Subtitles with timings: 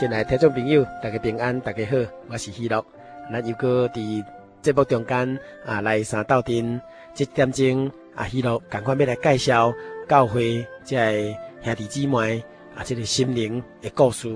[0.00, 1.94] 亲爱的听众朋友，大家平安，大家好，
[2.30, 2.82] 我是喜乐。
[3.30, 4.24] 咱又搁伫
[4.62, 6.80] 节目中间啊，来三斗阵，
[7.12, 9.70] 这点钟啊，喜乐赶快要来介绍
[10.08, 12.42] 教会这兄弟姊妹
[12.74, 14.34] 啊，这个心灵的故事。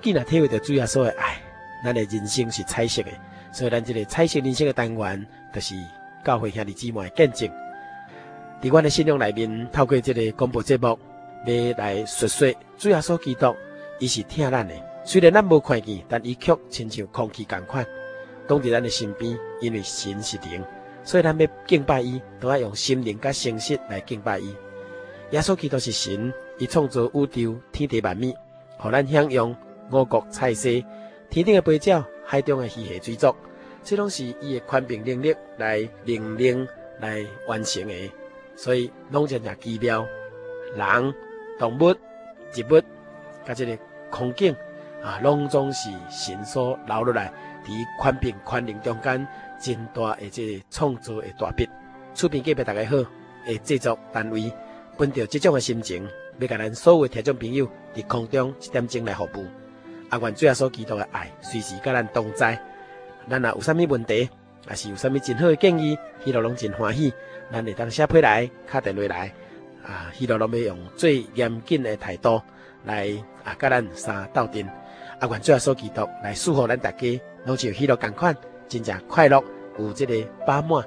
[0.00, 1.42] 既然体会到主耶稣的爱，
[1.84, 3.10] 咱的人生是彩色的，
[3.52, 5.74] 所以咱这个彩色人生的单元，就是
[6.24, 7.50] 教会兄弟姊妹的见证。
[8.62, 10.96] 伫阮的信仰里面，透过这个广播节目，
[11.44, 13.52] 要来述说主耶稣基督。
[13.98, 14.74] 伊是疼咱的，
[15.04, 17.84] 虽然咱无看见，但伊却亲像空气共款，
[18.46, 19.36] 挡伫咱的身边。
[19.60, 20.64] 因为神是灵，
[21.02, 24.54] 所以咱要敬拜伊，都要用心灵甲诚实来敬拜伊。
[25.30, 28.34] 耶稣基督是神，伊创造宇宙天地万物，
[28.78, 29.56] 互咱享用
[29.90, 30.68] 五谷菜色、
[31.30, 33.34] 天顶的飞鸟、海中的鱼虾水族，
[33.82, 36.66] 这拢是伊的宽平能力来命令
[37.00, 38.12] 来完成的。
[38.54, 40.06] 所以拢真正奇妙，
[40.76, 41.14] 人、
[41.58, 41.92] 动物、
[42.52, 42.80] 植物，
[43.44, 43.76] 甲这个。
[44.12, 44.54] 空境
[45.02, 47.32] 啊，拢总是神所留落来，
[47.66, 49.26] 伫宽平宽灵中间
[49.60, 51.68] 真大的这创造的大笔。
[52.14, 52.96] 厝边隔壁大家好，
[53.46, 54.52] 诶，制作单位
[54.96, 56.08] 本着这种的心情，
[56.38, 59.44] 要甲咱所有听众朋友伫空中一点钟来服务。
[60.08, 62.56] 啊，愿主耶稣基督的爱随时甲咱同在。
[63.28, 64.28] 咱若有啥物问题，
[64.68, 67.12] 也是有啥物真好的建议，喜乐拢真欢喜。
[67.50, 69.32] 咱会当写批来，敲电话来，
[69.84, 72.40] 啊，喜乐拢要用最严谨的态度。
[72.84, 73.08] 来
[73.44, 74.68] 啊，甲咱三斗阵，
[75.22, 79.40] 啊，愿主耶稣基督来祝福咱大家，拢像喜乐同款，真正快乐，
[79.78, 80.80] 有这个饱满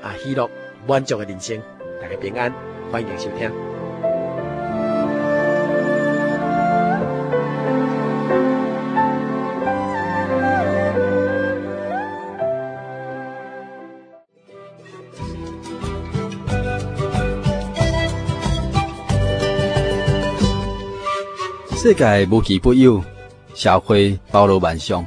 [0.00, 0.48] 啊，喜乐
[0.86, 1.60] 满足的人生，
[2.00, 2.54] 大家平安，
[2.92, 3.50] 欢迎收听。
[21.76, 23.02] 世界无奇不有，
[23.60, 25.06] 社会包罗万象。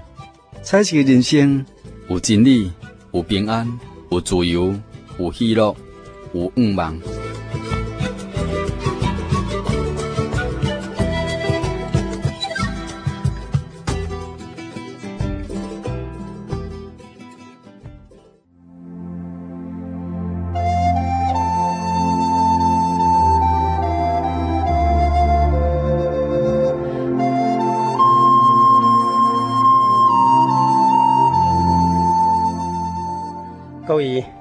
[0.62, 1.66] 彩色的人生
[2.08, 2.72] 有真理，
[3.12, 3.68] 有平安，
[4.12, 4.76] 有自由，
[5.18, 5.76] 有喜乐，
[6.36, 6.96] 有愿望。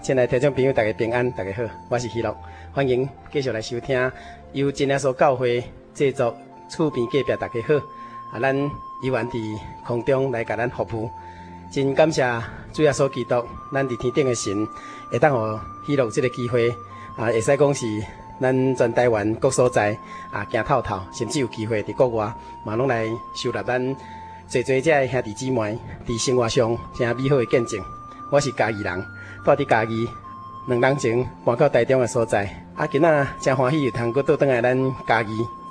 [0.03, 2.37] 亲爱的听众朋友，大家平安，大家好，我是喜乐，
[2.75, 4.11] 欢迎继续来收听
[4.53, 5.63] 由真耶稣教会
[5.95, 6.37] 制作
[6.69, 7.75] 厝边隔壁大家好，
[8.33, 8.53] 啊，咱
[9.01, 9.39] 依然伫
[9.87, 11.09] 空中来甲咱服务，
[11.71, 12.21] 真感谢
[12.73, 14.67] 主耶稣基督，咱伫天顶的神，
[15.13, 16.69] 会当互喜乐这个机会，
[17.17, 17.87] 啊，会使讲是
[18.41, 19.97] 咱全台湾各所在
[20.33, 22.35] 啊，行透透，甚至有机会伫国外
[22.65, 23.07] 嘛拢来
[23.37, 23.81] 收纳咱
[24.49, 27.81] 济济这兄弟姊妹伫生活上真美好的见证。
[28.33, 29.07] 我是嘉义人，
[29.45, 30.09] 住伫嘉义，
[30.69, 32.45] 两年前搬到台中的所在。
[32.77, 35.29] 啊，今仔真欢喜，有通过倒转来咱嘉义，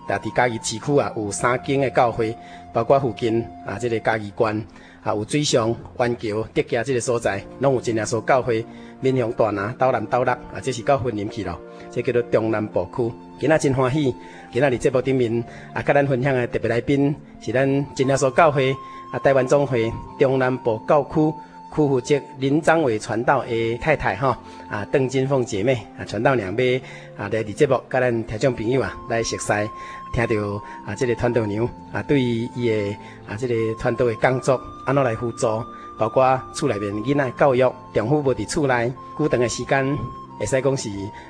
[0.09, 2.35] 也伫嘉义市区啊，有三间的教会，
[2.73, 4.62] 包括附近啊，这个嘉义关
[5.03, 8.65] 啊，有水上、湾桥、德家这个所在，拢有真耶稣教会，
[9.00, 11.57] 面向大拿、斗南、斗六啊，这是到婚姻去了，
[11.89, 13.09] 这叫做中南部区。
[13.39, 14.13] 今仔真欢喜，
[14.51, 17.65] 今仔伫节目顶面啊，甲咱分享的特别来宾是咱
[17.95, 18.75] 真耶稣教会
[19.13, 21.33] 啊，台湾总会中南部教区。
[21.73, 24.38] 区负责林章伟传道的太太哈
[24.69, 26.77] 啊，邓金凤姐妹啊，传道娘妹
[27.18, 29.53] 啊，来伫节目甲咱听众朋友啊来熟悉，
[30.13, 35.47] 听到啊，这个传道娘啊，对于伊的啊，这个传道的工作安怎来辅助，
[35.97, 39.97] 包括厝内面囡仔教育，丈夫无伫厝内，久长的时间，
[40.38, 40.89] 会使讲是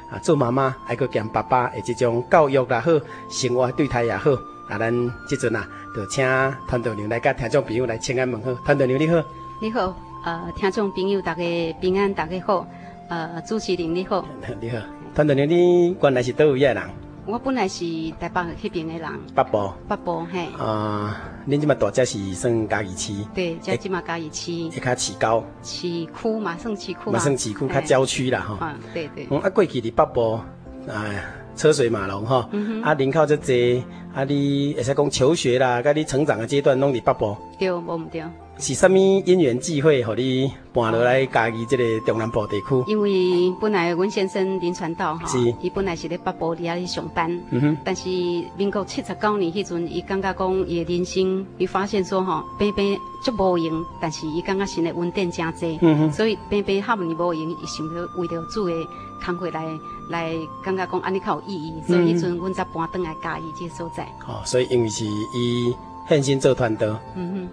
[0.10, 2.92] 啊，做妈妈还阁兼爸爸的这种教育也好，
[3.30, 4.32] 生活对待也好，
[4.68, 4.92] 啊，咱
[5.30, 6.26] 这阵啊，就请
[6.68, 9.24] 传道娘来甲听众朋友来请安问好，传道娘你好，
[9.60, 10.11] 你好。
[10.24, 11.42] 呃，听众朋友，大家
[11.82, 12.68] 平安，大家好。
[13.10, 14.24] 呃，主持人你好，
[14.62, 14.78] 你好。
[15.16, 16.84] 传道娘，你原来是倒位的人？
[17.26, 17.84] 我本来是
[18.20, 19.10] 台北那边的人。
[19.36, 19.74] 北部。
[19.90, 20.46] 北部嘿。
[20.60, 23.14] 啊，恁即马大只是算嘉义市？
[23.34, 24.52] 对，这即马嘉义市。
[24.52, 25.44] 一卡市郊。
[25.64, 27.14] 市区嘛，算市区嘛。
[27.14, 28.76] 嘛算市区，较郊区啦，哈。
[28.94, 29.28] 对对。
[29.32, 30.40] 嗯，啊，过去伫北部，
[30.88, 31.24] 哎，
[31.56, 32.48] 车水马龙哈。
[32.52, 32.82] 嗯哼。
[32.84, 33.84] 啊，人口这济，
[34.14, 37.36] 啊，你会使讲求学啦，甲你成长的阶段，拢伫北部。
[37.58, 38.24] 对，无毋对。
[38.58, 42.84] 是啥物因缘际会，互你搬落来家己即个中南部地区？
[42.86, 45.26] 因为本来阮先生林传道哈，
[45.62, 47.78] 伊本来是咧北部里遐上班，嗯哼。
[47.84, 48.08] 但是
[48.56, 56.12] 民国七十九年迄阵，伊感觉讲伊的人生，伊发现说吼，平平足无用，但是伊感觉心的稳定真济，嗯哼。
[56.12, 58.74] 所以平平哈毋尼无用，伊想要为着主的
[59.26, 59.66] 工课来
[60.10, 64.04] 来感觉讲安尼较有意义，所以迄阵阮才搬转来家己即个所在。
[64.28, 65.74] 哦，所以因为是伊。
[66.12, 66.90] 献身做团队，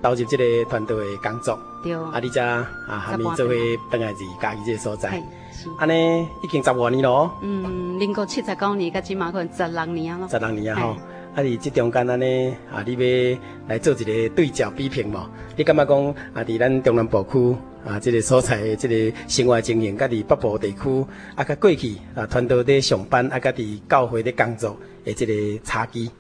[0.03, 2.67] 投入这个团队的工作，对，啊，你才啊，
[3.09, 3.55] 下面做伙
[3.89, 5.11] 等下是家己这个所在，
[5.53, 10.97] 是，安尼已经十五年咯，嗯，民国七十九年，甲即嘛可能十六年啊咯，十六年啊吼，
[11.37, 13.39] 啊，你这中间安尼啊，你要
[13.69, 15.17] 来做一个对照比拼无？
[15.57, 17.57] 你感觉讲啊，伫咱中南部区
[17.87, 21.07] 啊，这个所在的这个生活经验，甲伫北部地区
[21.37, 25.33] 啊，甲过去啊，团队在上班啊，甲伫教会的工作诶这个
[25.63, 26.11] 差距，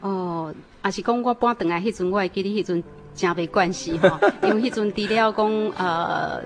[0.00, 0.54] 哦。
[0.84, 2.82] 也是讲我搬回来迄阵，我会记得迄阵
[3.14, 6.40] 真没关系哈， 因为迄阵除了讲呃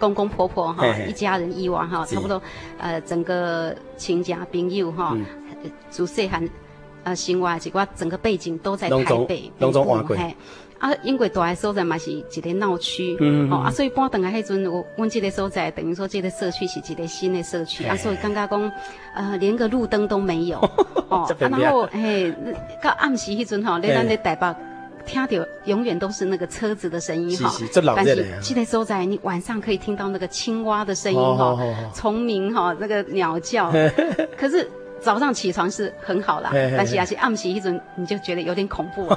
[0.00, 2.42] 公公婆婆哈一家人以外哈，差不多
[2.78, 5.16] 呃整个亲戚朋友哈，
[5.90, 6.48] 自细汉
[7.04, 10.16] 呃生活是我整个背景都在台北，拢总换过。
[10.84, 18.72] 啊，英国大个所在嘛是一个闹区，嗯，哦啊，所以搬转来迄阵，我阮这个所在等于说这个社区是一个新的社区啊，所以刚刚讲
[19.14, 20.58] 呃连个路灯都没有，
[21.08, 22.30] 哦，啊、然后嘿，
[22.82, 24.54] 到暗时迄阵吼，你咱在台北
[25.06, 27.50] 听到永远都是那个车子的声音哈，
[27.96, 31.58] 但是记得所在你晚上可以听到那个青蛙的声音哈，
[31.94, 33.72] 虫鸣哈，那个鸟叫，
[34.36, 34.70] 可是。
[35.00, 39.08] 早上起床是很好啦，但是也是暗时一阵你就觉得有点恐怖，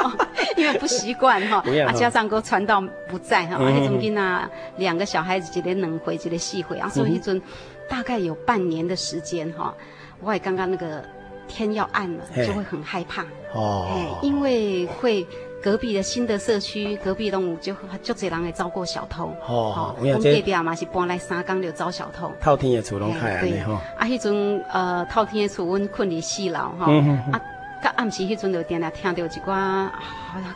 [0.56, 1.62] 因为不习惯哈。
[1.86, 7.40] 啊，加上哥传道不在哈，那种囡啊，两个小孩子一个两回，一个四回啊，所以一阵
[7.88, 9.74] 大概有半年的时间哈，
[10.20, 11.04] 我也刚刚那个
[11.46, 13.24] 天要暗了，就会很害怕。
[13.52, 15.26] 哦，因为会。
[15.62, 19.34] 隔壁的新的社区，隔壁动物就就这人会招过小偷。
[19.46, 22.30] 哦，我们隔壁嘛是搬来三工就招小偷。
[22.40, 26.92] 透天的厝拢开对啊，迄阵呃透天的厝，阮困伫四楼哈。
[27.32, 27.40] 啊，
[27.82, 29.88] 到暗时迄阵就定定听到一寡，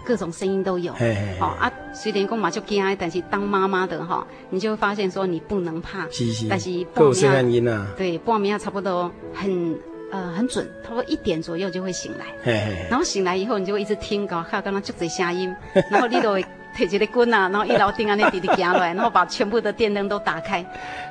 [0.05, 0.93] 各种声音都有。
[0.93, 1.37] 嘿嘿。
[1.41, 6.09] 好啊，虽然讲嘛就惊，但是当妈妈的哈，你就会发现说你不能怕。
[6.11, 6.47] 是是。
[6.49, 7.87] 但是半夜啊。
[7.97, 9.77] 对，半夜差不多很。
[10.13, 15.55] 呃，很准，差不多一点左右就会醒来，嘿嘿，然后醒来以后，你就会一直听，搞哈，刚刚就这声音，
[15.91, 16.45] 然后你都会
[16.77, 20.65] 提一个棍啊， 然后一楼顶啊那滴滴行来，然后把全部的电灯都打开，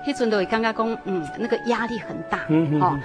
[0.05, 2.97] 迄阵都会感觉讲，嗯，那个压力很大，嗯哦。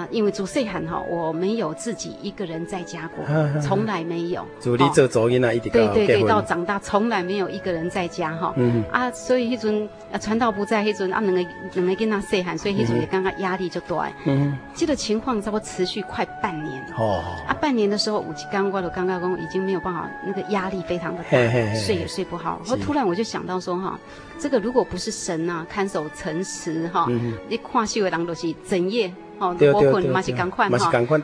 [0.00, 3.24] 啊，因为做细汉哈，我没有自己一个人在家过，
[3.60, 4.46] 从来没有。
[4.60, 8.54] 主力做走音啊，一直对对对，到长大从来没有一个人在家哈。
[8.56, 14.10] 嗯啊，所以迄阵啊，传道不在，迄阵啊，两个两个跟他细汉，所以迄阵也刚刚压力就大。
[14.24, 16.82] 嗯，这个情况差不多持续快半年。
[16.96, 17.22] 哦。
[17.46, 21.30] 啊，半年的时候，我刚刚的刚刚讲已经没有办法，那个压力非常的大，
[21.74, 22.60] 睡也睡不好。
[22.64, 23.98] 然后突然我就想到说哈，
[24.38, 27.06] 这个如果不是神啊，看守城池哈，
[27.48, 29.12] 你看秀的人都是整夜。
[29.40, 30.76] 哦，我困嘛是赶快哈，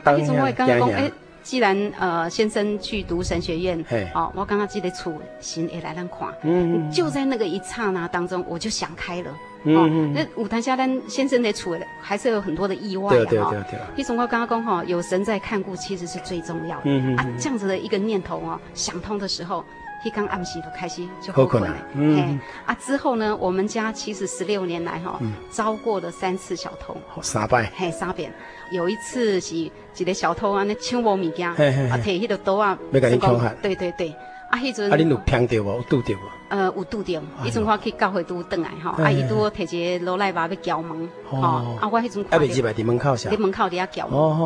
[0.03, 1.11] 啊，一种我刚刚讲，哎，
[1.43, 9.31] 既然呃先生去读神学院，哦，我刚刚记得出心也来人看，嗯，就在那个一刹那当中，我就想开了，
[9.65, 19.63] 哦，那舞台下单先生的处还是有很多的意外，对对对对，一种我刚刚讲哈，有神在看顾，其实是最重要的，嗯嗯，啊，这样子的一个念头哦，想通的时候。
[20.03, 21.75] 一刚暗时就开始就好困了。
[21.93, 26.95] 嗯，啊之后呢，我们家其实十六年来哈，遭过了三次小偷。
[27.21, 27.71] 三摆。
[27.75, 28.31] 嘿，三遍。
[28.71, 33.49] 有一次是一个小偷啊，那抢我物件，啊提迄个刀啊，要甲你恐吓。
[33.61, 34.15] 对对对。
[34.49, 34.91] 啊，迄阵。
[34.91, 35.75] 啊，恁有听到无？
[35.77, 36.46] 有拄到无？
[36.49, 37.21] 呃，有拄着。
[37.43, 42.23] 迄阵我去教会拄转来吼，啊，伊拄摕一个罗赖把要撬门，吼，啊，我迄阵。
[42.25, 43.15] 看到伫门口。
[43.15, 44.45] 伫门口底下撬门，吼，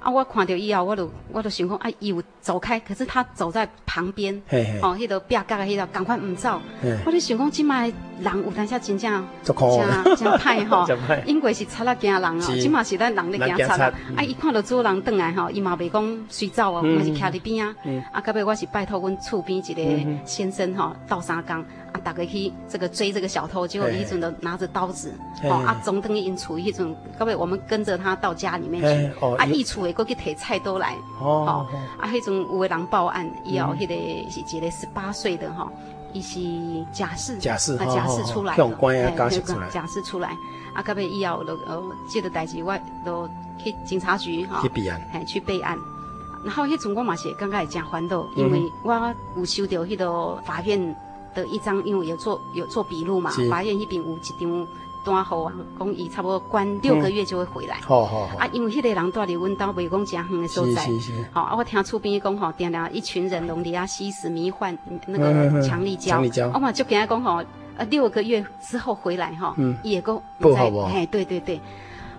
[0.00, 4.40] 啊，我看到以后，我就我就想讲，啊，伊有走开，可是他走在旁边，
[4.82, 6.60] 吼，迄个壁角的迄个，赶快毋走。
[7.06, 9.56] 我就想讲，即卖人有当下真正，真
[10.16, 10.86] 真歹吼，
[11.24, 13.64] 因为是贼仔惊人哦，即卖是咱人咧惊贼。
[13.64, 17.74] 啊，伊看到主人转来吼，伊嘛袂讲随走哦，嘛是徛伫边啊。
[18.12, 19.82] 啊，到尾我是拜托阮厝边一个
[20.24, 21.64] 先生吼，倒三工。
[21.92, 31.66] 啊，大家去这个追这个小偷，结果伊阵都拿着刀子，哦，啊，总等于因厝迄阵，各位我们跟着他到家里面去，啊，伊厝诶，过去摕菜刀来，哦，
[31.98, 33.94] 啊，迄阵有个人报案，以后迄个
[34.30, 35.68] 是一个十八岁的哈，
[36.12, 36.38] 伊是
[36.92, 40.28] 假释，假释，啊，假释出来，用官啊，假释出来，假释出来，
[40.72, 45.76] 啊，各位以后都呃，这个代志我都去警察局哈，去备案，哎，去备案，
[46.44, 50.94] 然后迄阵我嘛是刚刚也讲还到，因为我有收到迄个法院。
[51.34, 54.66] 的一张，因为有做有做笔录嘛，法院那边有一张
[55.02, 57.76] 单号啊，讲伊差不多关六个月就会回来。
[57.80, 58.36] 好好好。
[58.36, 60.84] 啊，因为迄个人住伫阮兜，袂讲真远的所在。
[60.98, 61.12] 是。
[61.32, 66.16] 好，啊，我听厝边讲吼，定定一群人拢伫遐吸食迷幻那个强力胶。
[66.16, 66.50] 强力胶。
[66.52, 67.42] 我嘛就跟他讲吼，
[67.76, 70.84] 呃，六个月之后回来吼，伊也讲不好不。
[70.86, 71.58] 嘿，对对对。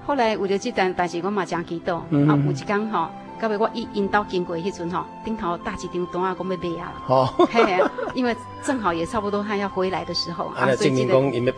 [0.03, 2.00] 后来为了这单代志，我嘛真激动。
[2.00, 3.08] 啊，有一天吼。
[3.42, 6.94] 到尾我一因兜经过迄阵吼，顶头搭一张单啊，讲要卖啊。
[7.08, 7.84] 哦，嘿，
[8.14, 11.14] 因为正好也差不多他要回来的时候啊，所以记得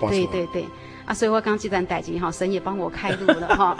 [0.10, 0.66] 对对对，
[1.06, 3.76] 啊，所以我刚这段代志吼，神也帮我开路了 吼。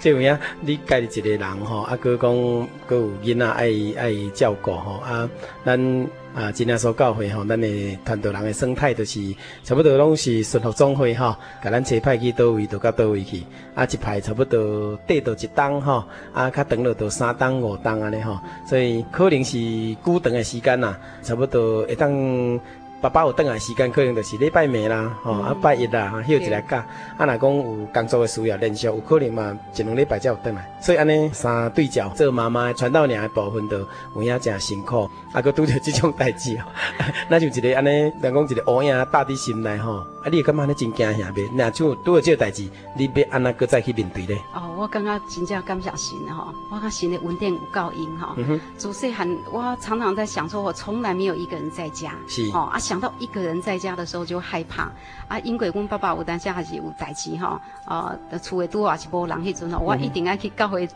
[0.00, 5.30] 这有影，你家己一个人吼，啊，佮讲佮有囡仔爱爱照顾吼，啊，
[5.64, 6.06] 咱。
[6.38, 9.20] 啊，今天所教会吼，咱的团队人的生态就是
[9.64, 13.42] 差不多拢是顺服总会吼，甲咱车派去倒位就到倒位去，
[13.74, 19.58] 啊一排差不多短到一档吼，啊较长了到三档五档安尼吼，所以可能是
[20.04, 22.60] 久长的时间呐，差不多会当。
[23.00, 26.84] 爸爸有等来时间，可能就是礼拜暝啦，吼、嗯、啊拜一啦，休一日假。
[27.16, 27.62] 啊，若讲有
[27.94, 30.68] 工作的需要连续，有可能嘛一两礼拜才有等来。
[30.80, 35.08] 所以安尼三对照，做妈妈传道娘的部分都有影诚辛苦。
[35.32, 36.62] 啊，搁拄着即种代志哦，
[37.28, 39.98] 那就一个安尼，人讲一个乌鸦搭伫心内吼。
[40.22, 41.48] 啊，你会感觉安尼真惊吓袂？
[41.52, 44.36] 若像拄着即个代志，你要安那搁再去面对咧？
[44.54, 48.34] 哦，我感觉真正感谢神吼，我甲神的稳定有够用吼。
[48.78, 52.12] 主细汉，我常常在想说，我从来没有一个人在家。
[52.26, 52.42] 是。
[52.52, 52.78] 哦啊。
[52.78, 54.90] 想到一个人在家的时候就害怕
[55.28, 60.88] 啊，因为阮爸爸有当时还是有代志哈，啊，厝里拄好是无人迄阵吼，我一定要去教会，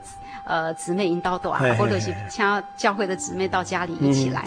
[0.44, 2.44] 呃，姊妹引导带，或者是请
[2.76, 4.44] 教会的姊妹到家里一起来。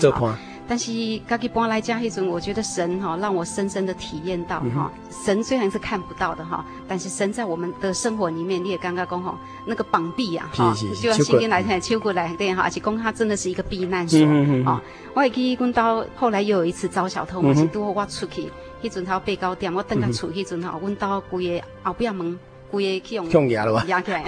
[0.68, 0.92] 但是
[1.28, 14.20] 家己搬来家迄阵，我觉得神哈让我深深的体验到哈，神虽然是看不到的哈，但是神在我们的生活里面，你也刚刚讲吼，那个绑臂啊哈，就要先跟来台秋过来对哈，而且讲他真的是一个避难所
[14.66, 14.82] 啊。
[15.14, 18.52] 我会记讲到后来又有一次遭小偷我，是拄好我出去，
[18.82, 22.40] 迄阵头八九点，我等下出迄阵吼，阮兜规个后壁门。
[22.72, 24.24] 故意去用压起 来，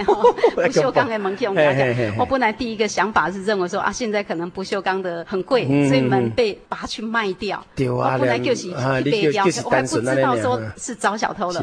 [0.54, 2.14] 不锈钢的门去用压起来。
[2.18, 7.64] 我本来第一个想法是认为说啊，现在可能不锈钢的很贵，所以门被拔去卖掉。
[7.90, 11.62] 我本来就是去背掉，我还不知道说是遭小偷了。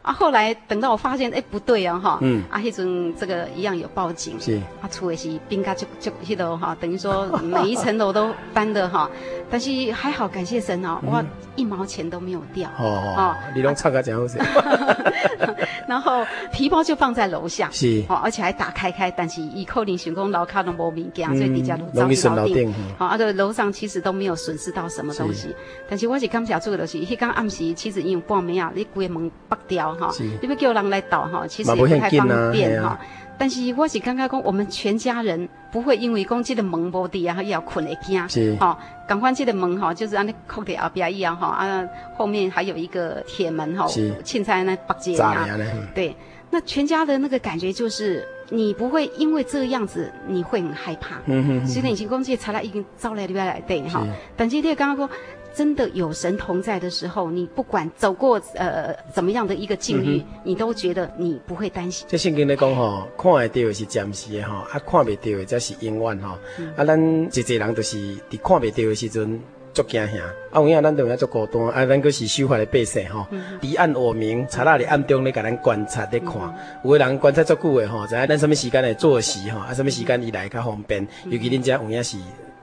[0.00, 9.10] 啊，后来等到我发现，哎，不对啊，哈，啊，迄阵这个一样有报警，是，啊，厝的是边家就就迄楼哈，等于说每一层楼都搬的哈，
[9.50, 11.22] 但是还好，感谢神哦，我
[11.56, 12.70] 一毛钱都没有掉。
[12.78, 14.40] 哦哦，你拢唱个真好声。
[15.86, 22.68] 然后皮包就放在楼下，是，哦，而且还打开开，但是伊可能想讲楼卡都无物件，所以底下都脏脏的。
[22.96, 25.54] 好，啊，个楼上其实都没有损失到什么东西，
[25.88, 29.88] 但是我是感谢主的是，迄刚暗时其实因为半暝啊，你规门拔掉。
[29.94, 32.98] 哈，你要叫人来倒哈，其实也不太方便哈。
[33.38, 38.28] 但是我是刚刚讲，我们全家人不会因为讲这个门无地啊，要困会惊。
[38.28, 38.76] 是，哈，
[39.06, 45.46] 赶快这个门哈，就是安那扣在后边一样哈，啊，后面还有一个铁门哈，凊彩那八节啊。
[45.94, 46.14] 对，
[46.50, 51.16] 那全家的那个感觉就是，你不会因为这个样子，你会很害怕。
[51.26, 51.66] 嗯哼。
[51.66, 54.04] 虽然已经讲这材料已经招来里边来对哈，
[54.36, 55.08] 但今天刚刚说。
[55.58, 62.06] 真的有神同在的时候，你不管走过呃怎么样的一个境遇，嗯、你都觉得你不会担心。
[62.08, 66.38] 这圣经咧讲吼，看得到的是暂时的吼，啊看未到的则是永远吼。
[66.60, 67.96] 嗯、啊，咱一济人都是
[68.30, 69.40] 伫看未到的时阵
[69.74, 70.22] 足惊吓，
[70.52, 73.26] 啊有影咱都要足孤单，啊咱阁是守法的百姓吼，
[73.60, 82.16] 敌、嗯、暗我明，贼仔伫暗中咧甲咱观察咧看，嗯、有个人观察足久的吼，知影咱什么时间来作息吼，啊什么时间伊来较方便，嗯、尤其恁遮有影是。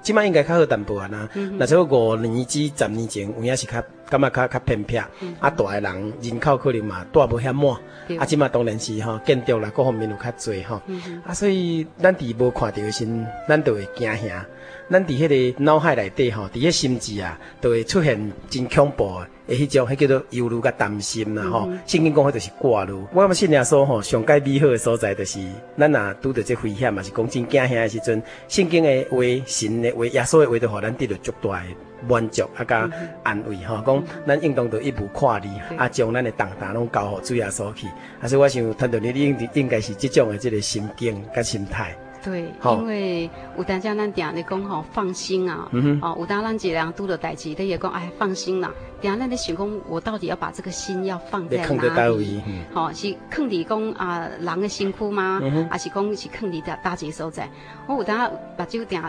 [0.06, 1.28] 即摆应该较好淡薄啊啦。
[1.58, 5.10] 那时候五年至十年前，有影是较感觉较较偏僻，啊，
[5.42, 7.76] 大个人人口可能嘛住无遐满，
[8.20, 10.82] 啊，即嘛当然是吼建筑啦各方面有较济吼，
[11.26, 14.46] 啊，所以咱伫无看到的时阵，咱就会惊吓。
[14.88, 21.68] 咱伫迄个脑海内底吼，伫迄心智啊，都会出现真恐怖的迄种，迄叫做忧虑甲担心啦吼。
[21.88, 22.94] 圣经讲迄就是挂虑。
[23.12, 25.40] 我感觉信耶稣吼，上界美好的所在就是，
[25.76, 31.66] 咱若拄着这危险嘛，是讲真惊吓的时阵，圣经的话、神的话、耶稣的话，都互咱得到足大的
[32.08, 32.90] 满足啊，甲
[33.24, 33.82] 安慰吼。
[33.86, 37.88] 讲咱应当着一步跨离，啊，将咱的重担拢交互主耶稣去。
[38.22, 41.96] 啊，所以我想，听到你应应该是这种的这个心境甲心态。
[42.24, 45.70] 对，因为有当家咱定咧讲吼，放心啊，
[46.02, 48.74] 哦，有当咱一个人拄着代志，你也讲哎，放心啦。
[49.00, 52.42] 定咱咧想讲，我到底要把这个心要放在哪里？
[52.74, 55.40] 好，是放伫讲啊，人的辛苦吗？
[55.70, 57.48] 还是讲是放伫大大节所在？
[57.88, 59.00] 我有当把这个定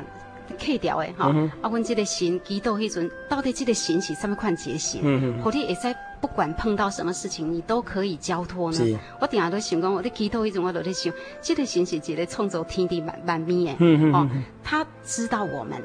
[0.54, 1.26] 刻掉诶，哈，
[1.60, 5.02] 啊，阮这个神祈祷迄阵，到底这个神是什么款结心？
[5.42, 8.98] 或者会使不管碰到什么事情，你都可以交托呢？
[9.20, 11.12] 我定下都想讲，我咧祈祷迄阵，我都咧想，
[11.42, 13.76] 这个神是一个创造天地万万物诶，
[14.12, 14.28] 哦，
[14.64, 15.80] 他知道我们，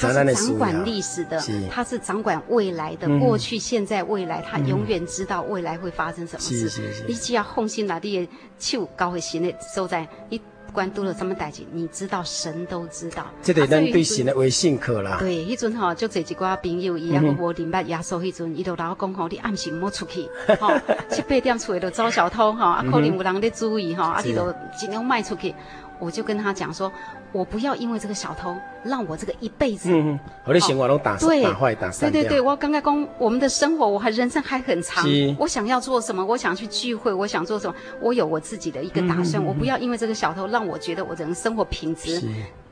[0.00, 6.82] 他是掌管历史的，他是掌管未来的，过去、现在、未来，他永远知道未来会发生什么事。
[7.06, 8.28] 你只要放心啦，你的
[8.58, 10.40] 手交给神的所在，你。
[10.74, 11.62] 关注了什么代志？
[11.72, 13.24] 你知道，神都知道。
[13.40, 15.16] 这个咱对神的微信课啦。
[15.20, 18.18] 对，迄阵吼，就这一个朋友，伊也无明白耶稣。
[18.18, 20.28] 迄阵，伊就老讲吼，你暗时莫出去，
[20.60, 20.72] 吼，
[21.08, 25.54] 七八点出来就遭小偷，吼，啊，可能有人在注意，哈，啊，你就尽量卖出去。
[26.00, 26.92] 我就跟他讲说，
[27.34, 32.08] 我不要因为这个小偷让我这个一辈子，嗯，我的生活都打对打坏打散。
[32.12, 35.04] 对对对，我刚刚讲我们的生活，我还人生还很长，
[35.36, 42.22] 我想要做什么，我想去聚会，我想做什么，我有我自己的一个打算，我不要因为这个小偷让我觉得我的生活品质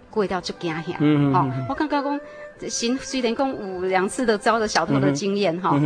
[0.09, 0.97] 过到就惊吓。
[1.01, 2.21] 嗯嗯，我刚刚讲，
[2.71, 5.77] 行，虽然讲有两次都遭了小偷的经验哈，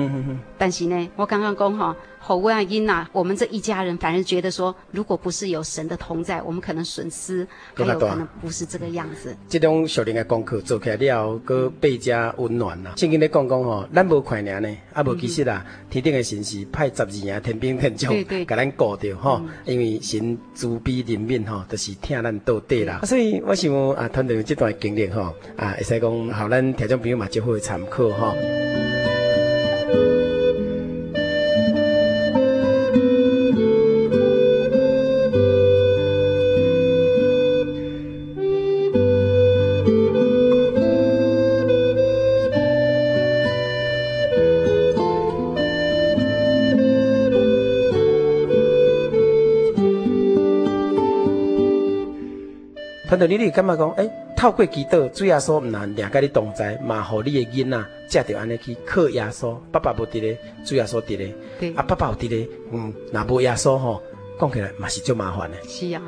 [0.59, 1.97] 但是呢，我刚刚讲哈。
[2.27, 9.37] 好问啊，因呐，我们这一家人反而觉得说，如果不是有神的同在，我们可能损失还有可能不是这个样子。
[9.49, 12.95] 这种属灵的功课做起来了，搁倍加温暖呐。
[12.97, 19.41] 圣经咧讲讲吼，咱无快呢，啊无其实啦，天顶的神是派十二名天兵天将，给咱顾着吼。
[19.65, 23.03] 因为神慈悲怜悯吼，都是疼咱到底啦。
[23.05, 28.35] 所以我想啊，团队有这段经历吼，啊，会使讲好咱听众朋友嘛，就会参考吼。
[53.27, 61.35] 到你，你感觉讲，诶，透过祈祷，主耶稣唔难两个你同在，嘛，互你的囡仔，才着安尼去靠耶稣，爸爸无伫咧，主耶稣伫咧，
[61.75, 64.01] 啊，爸爸有伫咧，嗯，若无耶稣吼。
[64.39, 65.57] 讲起来嘛是就麻烦的。
[65.67, 66.03] 是啊，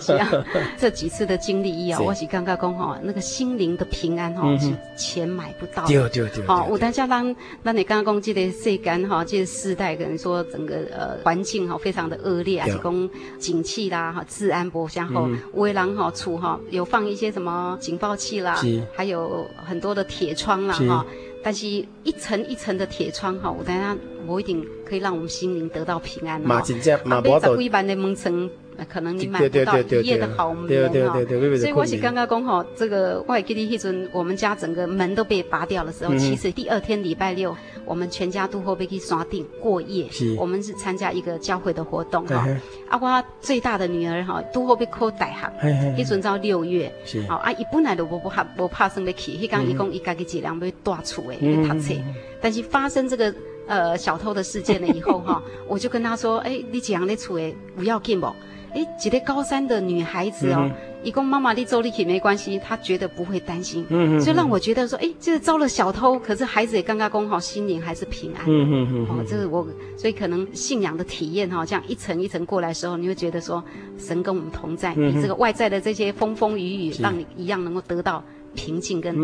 [0.00, 0.30] 是啊，
[0.78, 5.88] 这几次的经历以后，我是刚刚讲哈，那个心灵的平安哈，是钱买不到的。
[5.88, 6.46] 对对对。
[6.46, 7.34] 好，我当下咱
[7.64, 18.56] 咱你刚刚讲这个世间哈，这个时代可能说整个呃环境哈非常的恶劣，还是讲景气啦哈，治安不相好，围栏哈处哈有放一些什么警报器啦，
[18.94, 21.04] 还有很多的铁窗啦哈。
[21.44, 23.94] 但是一层一层的铁窗哈，我等下
[24.26, 26.40] 我一定可以让我们心灵得到平安。
[26.40, 28.50] 马真正马不一般的门城，
[28.88, 30.62] 可能你买不到一夜的好门
[31.08, 31.18] 哈。
[31.56, 40.08] 所以我是刚刚讲哈，这个我记得那阵我们家整个门都被拔掉的时候，其实第二天礼拜六，我们全家都会被去刷顶过夜。
[40.38, 42.46] 我们是参加一个教会的活动哈。
[42.88, 46.92] 啊，我最大的女儿哈都会被扣大学，那阵到六月。
[47.28, 51.38] 好啊，伊本来都不不怕不怕生的去，迄讲伊讲伊家己质量被断厝诶。
[51.38, 51.94] 去读册，
[52.40, 53.34] 但是发生这个
[53.66, 58.26] 呃小偷的事件了以后哈， 我就跟他说，哎，你这样的厝诶，不要紧不？
[58.74, 60.70] 哎，几个高三的女孩子哦，
[61.02, 73.62] 一共妈妈你走你去没关系，她觉得不会担心，嗯嗯，就让我觉得说，哎，这个遭了小偷，可是孩子也刚刚讲好，心灵还是平安，嗯嗯嗯，哦，这是我所以可能信仰的体验哈，这样一层一层过来的时候，你会觉得说，
[73.96, 79.14] 神跟我们同在，比这个外在的这些风风雨雨，让你一样能够得到平静跟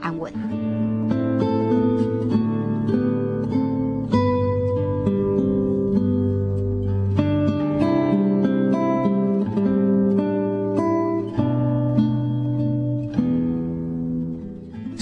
[0.00, 0.32] 安稳。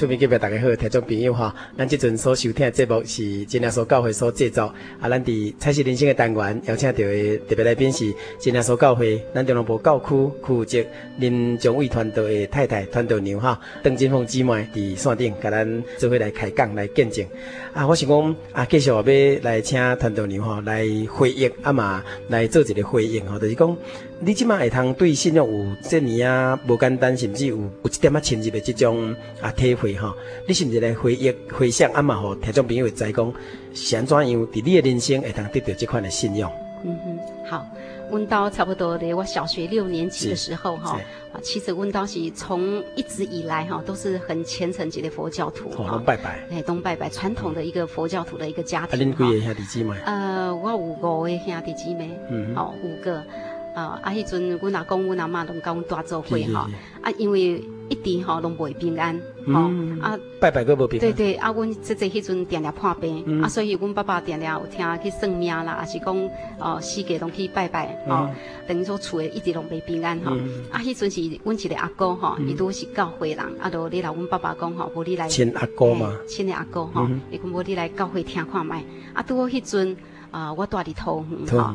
[0.06, 10.84] 边隔壁大家好，听众朋友哈，咱即阵所收听的节目是真耶稣教会所制作，啊，咱伫彩色人生的单元邀请到的特别来宾是真耶稣教会咱中坜部教区区负责
[11.18, 17.24] 林宗伟团队的太太团队娘哈，邓金凤姊妹伫线顶，甲咱做伙来开讲来见证。
[17.72, 19.02] 啊，我想讲啊，继续要
[19.42, 23.76] 来请团队娘哈来回应啊嘛，来做一个回应吼，就是讲。
[24.24, 30.14] 你即马会通对信仰有这么啊无简单，甚至有有一点啊深入的这种啊体会哈？
[30.46, 32.14] 你是毋是来回忆回想啊嘛？
[32.14, 33.34] 吼，听众朋友会知讲
[33.74, 36.48] 是安怎样伫你的人生会通得到这款的信仰？
[36.84, 37.66] 嗯哼，好，
[38.12, 41.00] 阮兜差不多咧，我小学六年级的时候哈，
[41.32, 49.00] 啊，其实阮兜是从一直以来哈都是很虔诚级的佛教徒，哦，拜拜，哎，东拜拜，传统的一个佛教徒的一个家庭。
[49.00, 49.96] 啊，恁几个兄弟姊妹？
[50.04, 53.20] 呃，我有五个兄弟姊妹，嗯，好，五个。
[53.74, 53.98] 啊！
[54.02, 56.60] 啊，迄阵阮阿公、阮阿妈拢甲阮大做伙吼。
[57.02, 61.00] 啊，因为一直吼拢袂平安，吼啊拜拜阁无平安。
[61.00, 68.28] 对对，啊，阮即即迄阵定定破病，啊，所以阮爸爸定定有听去算命啦，啊是讲哦，四界拢去拜拜，吼，
[68.66, 70.36] 等于说厝诶一直拢袂平安吼。
[70.70, 78.84] 啊，迄阵是阮一个阿哥吼，伊拄是教会人，啊，都你老阮爸爸讲吼，无你来亲阿哥嘛，亲的阿哥吼，伊讲无你来教会听看卖。
[79.14, 79.96] 啊，拄好迄阵
[80.30, 81.74] 啊，我住伫桃园吼。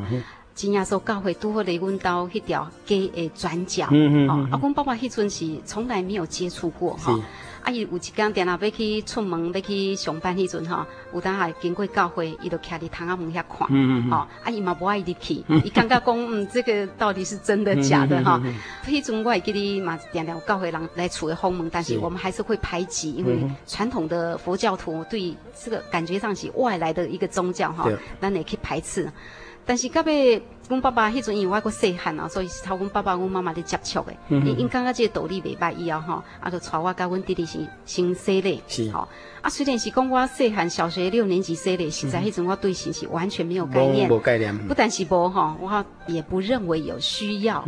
[0.58, 7.16] 真正说教会拄好来阮兜迄条街的转角，嗯哦，啊，阮爸爸迄阵是从来没有接触过哈，
[7.62, 18.42] 啊，伊有一天定下要去出门要去上班迄阵吼，有当下经过教会，伊就徛伫窗仔门遐看，哦，啊，伊嘛无爱入去，伊感觉讲，嗯，这个到底是真的假的哈？
[18.84, 21.96] 迄阵我会记得嘛，定定有教会人来厝的访问，但是。
[21.98, 27.88] 我们还是会排挤，因为传统的佛教徒对这个感觉上是外来的一个宗教哈，
[28.20, 29.08] 咱会去排斥。
[29.68, 34.14] 但是到尾，阮爸爸迄阵因为我还佫细汉啊，所以是靠阮爸爸、阮妈妈咧接触的。
[34.30, 38.62] 因因感觉即个道理袂歹以后吼，啊，就带我甲阮弟弟先先洗礼。
[38.66, 38.90] 是。
[38.90, 39.06] 吼，
[39.42, 44.10] 啊，虽然是讲我细汉小学六年级洗礼，实在迄阵我对神是完全没有概念。
[44.10, 44.56] 无概念。
[44.66, 47.62] 不但是无吼，我也不认为有需要。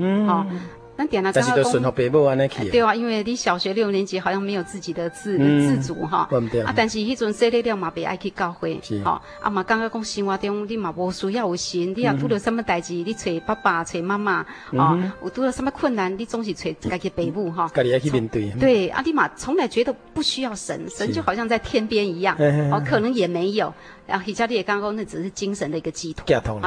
[1.07, 1.25] 嗯。
[1.25, 1.33] 吼。
[1.33, 2.69] 但是都顺服父母安尼去。
[2.71, 6.29] 对啊，因为你小学六年级好像没有自己的自自主哈。
[6.65, 8.79] 啊，但是迄阵洗礼了嘛，别爱去教会。
[8.83, 9.01] 是。
[9.05, 14.45] 哦，啊嘛，感觉讲生活中你嘛无需要有神，你若拄着什么代志，你找爸爸、找妈妈。
[14.73, 14.99] 哦。
[15.23, 17.71] 有拄着什么困难，你总是找家己父母哈。
[17.75, 18.51] 家己要去面对。
[18.59, 22.37] 对，啊，你嘛从来觉得不需要神，神就好像在天边一样。
[22.71, 23.73] 哦，可能也没有。
[24.07, 26.25] 然后，家里也刚刚那只是精神的一个寄托。
[26.27, 26.61] 寄托。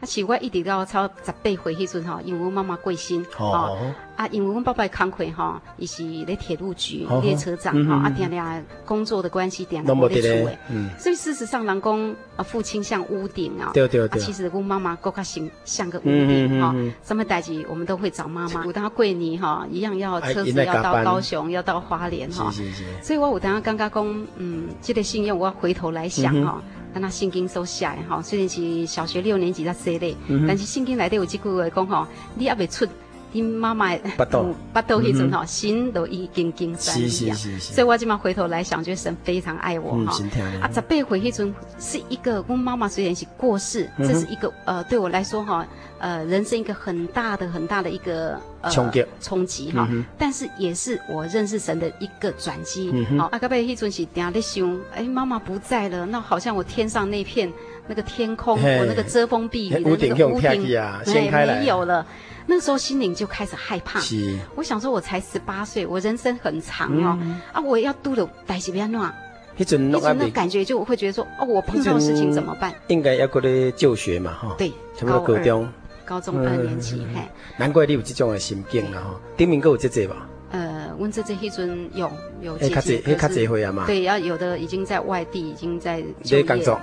[0.00, 3.76] 啊，是我一直到超十八岁迄阵吼，因为我妈妈过身，吼。
[4.16, 10.58] 啊，因为我爸爸工课吼，伊是咧铁路局列车长，吼啊，定定工作的关系，定定无咧厝诶，
[10.98, 18.64] 所以事实上，人讲啊，父亲像屋顶啊，对对对，其实我妈妈更较像像个屋顶哈，什么代志我们都会找妈妈。
[18.64, 22.52] 有当过年哈，一样要车子要到高雄，要到花莲哈，
[23.00, 26.60] 所以我有当下感觉讲，嗯，这个信用我要回头来想哈。
[26.92, 32.86] 但那圣经所写的哈，虽然是小学六年级才写的，但是圣经内底有一句话讲吼，你也未出
[33.32, 37.34] 你妈妈的肚巴肚迄阵哈，心都已经经三了。
[37.58, 40.12] 所以我今嘛回头来想，觉得神非常爱我哈。
[40.60, 45.66] 啊，十八岁迄阵是一个，我妈妈虽然是过世，这是一个呃，对我来说哈，
[45.98, 49.86] 呃，人生一个很大的很大的一个冲击冲击哈。
[50.16, 52.90] 但是也是我认识神的一个转机。
[53.18, 57.52] 好，啊，到尾迄阵是定在想，哎，妈妈不在了，那好像我天上那片
[57.86, 62.06] 那个天空，我那个遮风避雨的那个屋顶啊，没有了。
[62.50, 64.00] 那时候心灵就开始害怕。
[64.00, 67.18] 是，我想说，我才十八岁，我人生很长哦，
[67.52, 69.14] 啊，我要度的代志变乱。
[69.58, 72.72] 一种那感觉就会觉得说，哦，我碰到事情怎么办？
[72.86, 74.54] 应该要过来就学嘛，哈。
[74.56, 75.68] 对，差不多高中，
[76.06, 77.20] 高中二年级，嘿。
[77.58, 79.20] 难怪你有这种的心境啊，哈。
[79.36, 80.26] 顶面够有姐姐吧？
[80.50, 82.98] 呃，阮姐姐迄阵有有姐姐，可是
[83.86, 86.42] 对，要有的已经在外地，已经在就业。
[86.42, 86.74] 对，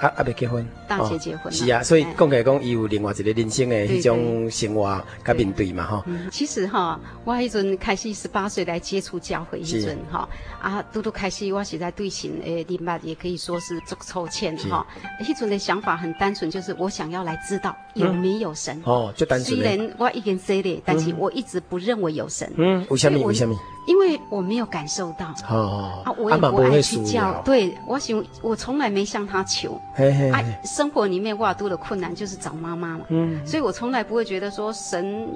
[0.00, 6.04] 啊啊，没结婚，大姐结婚是啊，所以讲起来讲，伊有另外一个人生的迄种生活甲面对嘛，哈。
[6.30, 10.28] 其实哈，我迄阵开始十八岁来接触教会，迄阵哈，
[10.60, 14.86] 啊，拄拄开始我是在对神诶，明白也可以说是足抽签哈。
[15.20, 18.80] 迄阵的想法很单纯，就是我想要来知道有没有神。
[18.84, 19.58] 哦，就单纯。
[19.58, 22.50] 虽然我已经说了，但是我一直不认为有神。
[22.56, 23.18] 嗯，为什么？
[23.22, 23.58] 为什么？
[23.86, 25.26] 因为我没有感受到，
[26.04, 29.80] 啊，我也不爱去叫，对，我想我从来没向他求，
[30.32, 35.28] 啊，生活里面我多的困难就是找妈妈嘛，嗯，所以我从来不会觉得说神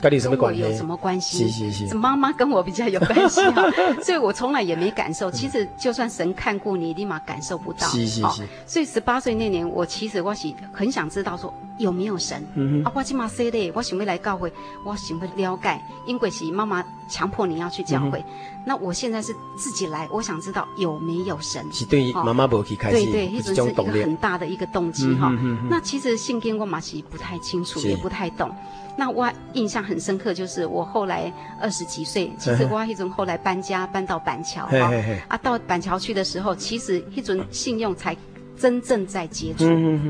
[0.00, 3.64] 跟我有什么关系，是是是，妈妈跟我比较有关系哈，
[4.02, 5.30] 所以我从来也没感受。
[5.30, 8.42] 其实就算神看过你，立马感受不到，是是是。
[8.66, 11.52] 所以十八岁那年，我其实我是很想知道说。
[11.78, 12.42] 有没有神？
[12.54, 14.52] 嗯哼啊，我今嘛说的，我想要来教会，
[14.84, 18.18] 我想要了解，因为是妈妈强迫你要去教会。
[18.20, 21.64] 嗯、那我现在是自己来，我想知道有没有神。
[21.72, 25.30] 是对妈妈不去开始，对对，一直是一个很大的一个动机哈。
[25.68, 28.54] 那其实信经我嘛是不太清楚，也不太懂。
[28.96, 34.92] 那我印象很深刻，就是我后来二十几岁，其实我迄阵后来搬家搬到板桥哈，
[35.26, 38.16] 啊到板桥去的时候，其实迄阵信用才。
[38.56, 39.64] 真正在接触、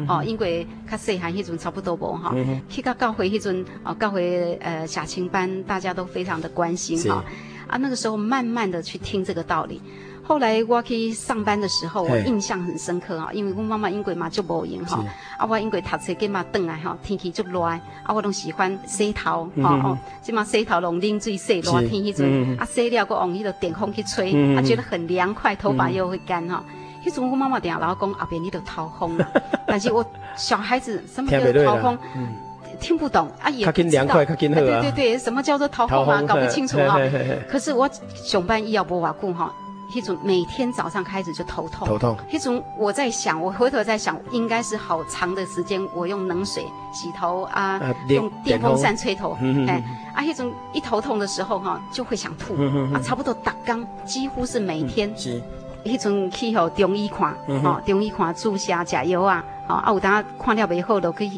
[0.08, 7.10] 哦，因为较细汉迄阵差不多无哈，嗯、去到教会迄阵哦，教会呃夏青班大家都非常的关心哈，是。
[7.66, 9.80] 啊那个时候慢慢的去听这个道理。
[10.26, 15.04] 后来我去上班的时候，我印象很深刻啊，因为我妈妈因为嘛就无闲哈，
[15.38, 26.64] 啊我因为读册计嘛转来哈，天气就热，啊我拢喜欢洗头哈哦，即嘛洗头拢冷水洗，热天迄阵啊洗了，搁用迄个电风去吹，啊觉得很凉快，头发又会干哈。
[27.04, 29.28] 迄阵我妈妈定老公后边你都掏空了，
[29.66, 30.04] 但是我
[30.36, 31.98] 小孩子什么叫做透风，
[32.80, 34.14] 听不懂啊，也不知道。
[34.14, 36.22] 对对对，什么叫做掏风啊？
[36.22, 36.98] 搞不清楚哈。
[37.48, 39.52] 可是我上班医药部瓦顾哈，
[39.92, 41.86] 迄种每天早上开始就头痛。
[41.86, 42.16] 头痛。
[42.30, 49.36] 迄阵我在想，我回头在想，应该是好长的时间，我用冷水洗头啊，用电风扇吹头，
[49.68, 52.54] 哎，啊，迄种一头痛的时候哈，就会想吐
[52.92, 55.14] 啊，差不多打刚，几乎是每天。
[55.84, 61.30] 迄阵去互中医看，吼中医看注射食药啊，吼啊有当看了袂好，就去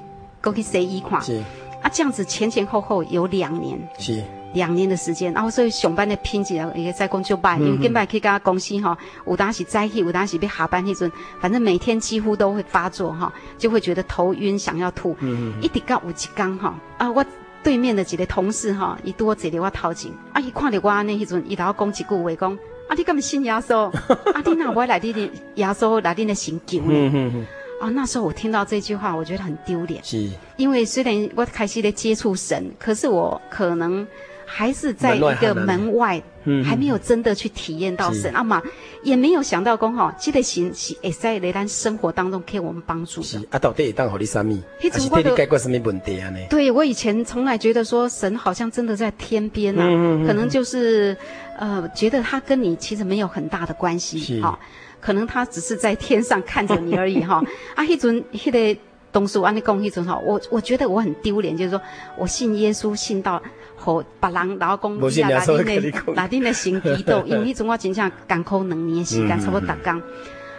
[0.43, 1.21] 过去西医看。
[1.21, 1.43] 是
[1.83, 4.23] 啊，这样子前前后后有两年，是
[4.55, 5.33] 两年的时间。
[5.33, 15.17] 然后所以上班的品质也在工作班，因为跟摆去甲公司吼，有当时早起，有当时要下班迄阵，反正每天几乎都会发作哈，就会觉得头晕，想要吐。
[15.61, 17.25] 一直到有一天哈，啊我
[17.63, 22.59] 对面的几个同事哈，伊拄好坐伫我头前，啊伊看着我安尼迄阵，伊头讲一句话讲。
[22.89, 22.95] 啊！
[22.97, 23.91] 你干嘛信耶稣？
[24.33, 24.43] 啊！
[24.45, 25.21] 你哪会来你的
[25.57, 27.47] 耶稣来你的神救呢？
[27.81, 27.89] 啊！
[27.91, 30.03] 那时候我听到这句话，我觉得很丢脸。
[30.05, 34.07] 是，因为虽然我开始在接触神，可是我可能
[34.47, 36.23] 还是在一个门外，
[36.65, 38.33] 还没有真的去体验到神。
[38.35, 38.63] 啊嘛，
[39.03, 43.47] 也没有想到讲吼，这个神是会在雷丹生活当中给我们帮助的。
[43.51, 44.57] 啊，到底当好你什么？
[44.81, 46.31] 还是替你解决什么问题啊？
[46.31, 46.39] 呢？
[46.49, 49.85] 对，我以前从来觉得说神好像真的在天边啊，
[50.27, 51.15] 可能就是。
[51.59, 54.59] 呃，觉得他跟你其实没有很大的关系，哈、哦，
[55.01, 57.47] 可能他只是在天上看着你而已，哈、哦。
[57.75, 61.81] 啊，迄阵迄个东叔安尼讲，迄阵哈，我我觉得我很丢脸，就是说
[62.19, 63.43] 我信耶稣信到
[63.75, 70.03] 和别人然后讲，拉丁的拉丁的神祈祷， 因为迄阵我真正艰苦两年的时间，差不多逐工。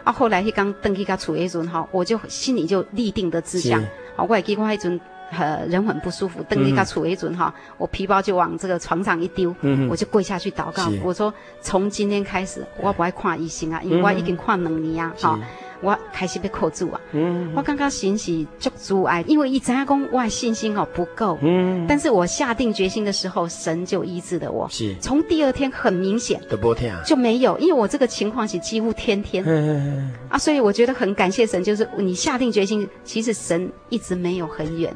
[0.03, 3.89] 啊，后来迄刚登去甲厝迄阵哈，我就心里就立定的志向，啊是、
[4.21, 4.99] 哦，我还记得我迄阵。
[5.31, 9.55] 呃，人很不舒服，等一下处为准哈，我皮包就往这个床上一丢，
[9.89, 15.39] 我就跪下去祷告，我说从今天开始，我不爱看医生啊，因为我已经看两年啊，哈。
[15.81, 17.01] 我开始被扣住啊！
[17.11, 21.37] 嗯，我刚刚信是足阻碍，因为一直在讲我信心哦不够。
[21.41, 24.67] 嗯，但是我下定决心的时候，神就医治了我。
[24.69, 29.43] 是，从第二天很明显都不听啊，就没有，因为我这个情况是几乎天天。
[29.45, 34.93] 嗯啊，所以我觉得很感谢神，就是你下定决心，其实神一直没有很远，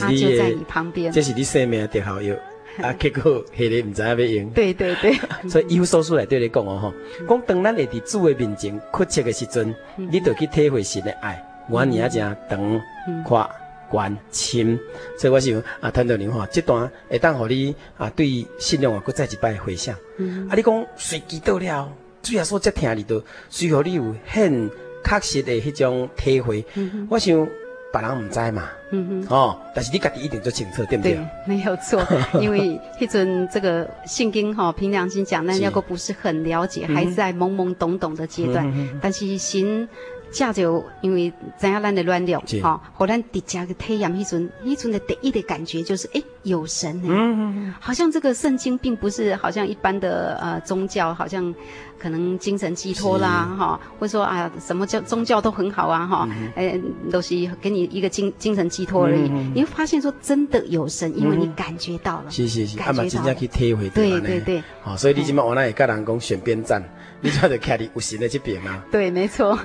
[0.00, 1.12] 他就在你旁边。
[1.12, 2.36] 这是你生命的好友。
[2.82, 4.50] 啊，结果迄个毋知影要用。
[4.50, 5.14] 对对对，
[5.50, 6.94] 所以以弗所书来对你讲哦吼，
[7.28, 12.80] 讲当咱会伫主的面前哭泣的时阵，你著去体会神的爱，我你啊讲长、
[13.24, 13.48] 宽、
[13.90, 14.78] 悬、深。
[15.18, 19.94] 所以我想啊，谭导您吼，这段会当互你啊，对信仰啊，搁再一摆回想。
[20.48, 24.70] 啊，你讲随机到了，主要说接听你都，随后你有很
[25.04, 26.64] 确实的迄种体会。
[27.08, 27.48] 我想。
[27.92, 31.14] 别人唔知嘛，嗯哼，哦，但是你家己一定做清楚，对不对？
[31.14, 32.02] 对，没有错，
[32.40, 39.88] 因为迄阵这个圣经哈，凭良心讲，那要个不是很了解，还在懵懵懂懂的阶段，嗯、但是神。
[40.32, 51.52] 这就因为怎样咱的乱了，哈，后来底下个体验，一种一种的第一的感觉就是，哎，有神呢，嗯，好像这个圣经并不是好像一般的呃宗教，好像
[51.98, 59.28] 可能精神寄托啦，哈，或者说啊什么叫宗教都很好啊，哈，哎，都是给你一个精精神寄托而已。
[59.52, 66.80] 你会发现说真的有神，因为你感觉到了，是是是，感觉到了，对对对，好，所以你今麦我那也跟人讲选边站，
[67.20, 69.58] 你就要看你有神的这边啊，对，没错。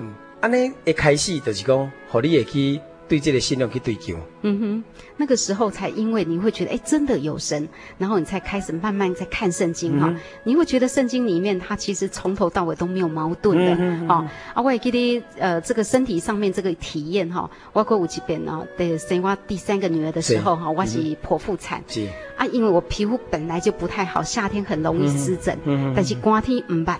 [0.45, 4.15] 安尼一开始就是讲，互你会去对这个信仰去追求。
[4.47, 4.83] 嗯哼，
[5.17, 10.13] 那个时候才因为你会觉得，哎，真的有神，然后你才开始慢慢在看圣经哈。
[10.43, 14.07] 你会觉得圣经里面它其实从头到尾都没有矛盾的。
[14.07, 21.83] 好，啊，我也记得呃，这个身体上面这个体验哈，包括我这边呢，对生我第三个女儿的时候哈，我是剖腹产。
[21.87, 25.57] 是啊，因为我皮肤本来就不太好，夏天很容易湿疹。
[25.63, 26.97] 嗯，但是寒天唔捌。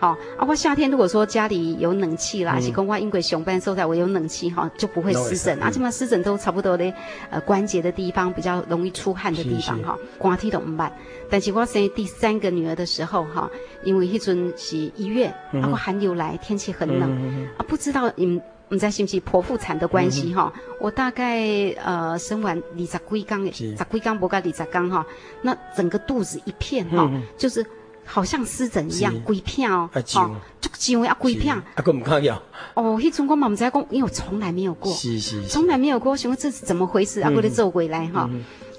[0.00, 5.56] 好，啊，我夏天如果说家里有冷气啦，是讲我因为上班所在我有冷气哈，就不会湿疹。
[5.62, 6.87] 啊，起码湿疹都差不多的。
[6.88, 6.94] 些
[7.30, 10.90] 呃关节的地方比较容易出汗的地方哈，寒天都唔捌。
[11.30, 13.50] 但是我生第三个女儿的时候哈，
[13.84, 25.06] 因为迄阵是一月，然后寒流来，天气很冷啊，不知道你们在是不是剖腹产的关系哈，我大概呃生完二十几天，十几天不到二十天哈，
[25.42, 27.64] 那整个肚子一片哈，就是。
[28.10, 30.36] 好像湿疹一样，规片哦，哦，
[30.78, 32.42] 就痒啊规片，啊，个唔看药。
[32.72, 37.20] 哦，迄种我嘛唔知讲，因为我从来没有过，是是，从来没有过，我想问这是怎么回事？
[37.20, 38.30] 啊，过来做回来哈，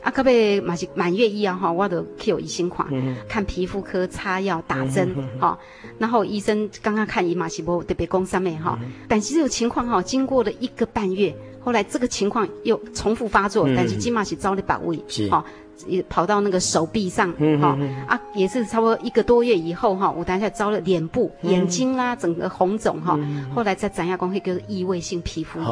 [0.01, 2.87] 啊，可别嘛是满月一啊哈，我都去有医生看，
[3.27, 5.59] 看皮肤科擦药打针哈，
[5.99, 14.97] 然后医生刚刚看伊嘛是无特别讲啥物哈，但是这个情况哈，经过了一个半月，后来这个情况又重复发作，但是起码是招了百位，
[15.29, 15.45] 哈。
[15.87, 23.17] 也跑到那个手臂上，哈啊，也是差不多一个多月以后哈，我等下招了脸部、眼睛啦，整个红肿哈，
[23.53, 25.69] 后来在展亚光，会个异位性皮肤炎，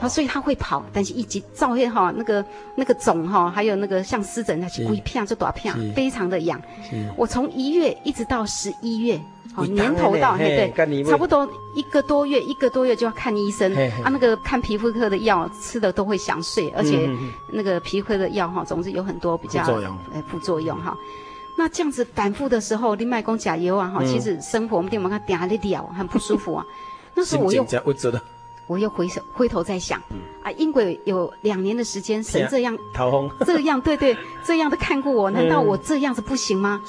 [0.00, 2.44] 啊，所以他会跑，但是一直照黑哈，那个
[2.76, 6.60] 那个肿哈，还有那个像湿疹那些一片就多片，非常的痒，
[7.16, 9.20] 我从一月一直到十一月。
[9.56, 14.08] 哦，年头到，嘿对，差不多一个多月，一个多月就要看医生啊。
[14.10, 17.08] 那个看皮肤科的药吃的都会想睡，而且
[17.48, 19.62] 那个皮肤科的药哈，总是有很多比较
[20.12, 20.96] 呃副作用哈。
[21.58, 26.64] 那这样子反复的时候，你卖讲加油啊哈，其实生活我们店门看点了掉，很不舒服啊。
[27.14, 27.66] 那时候我又。
[28.66, 30.00] 我又回首回头再想，
[30.50, 32.76] 啊，因为有两年的时间，神这样，
[33.46, 36.80] 这样对对，这样的看过我，难道我这样子不行吗？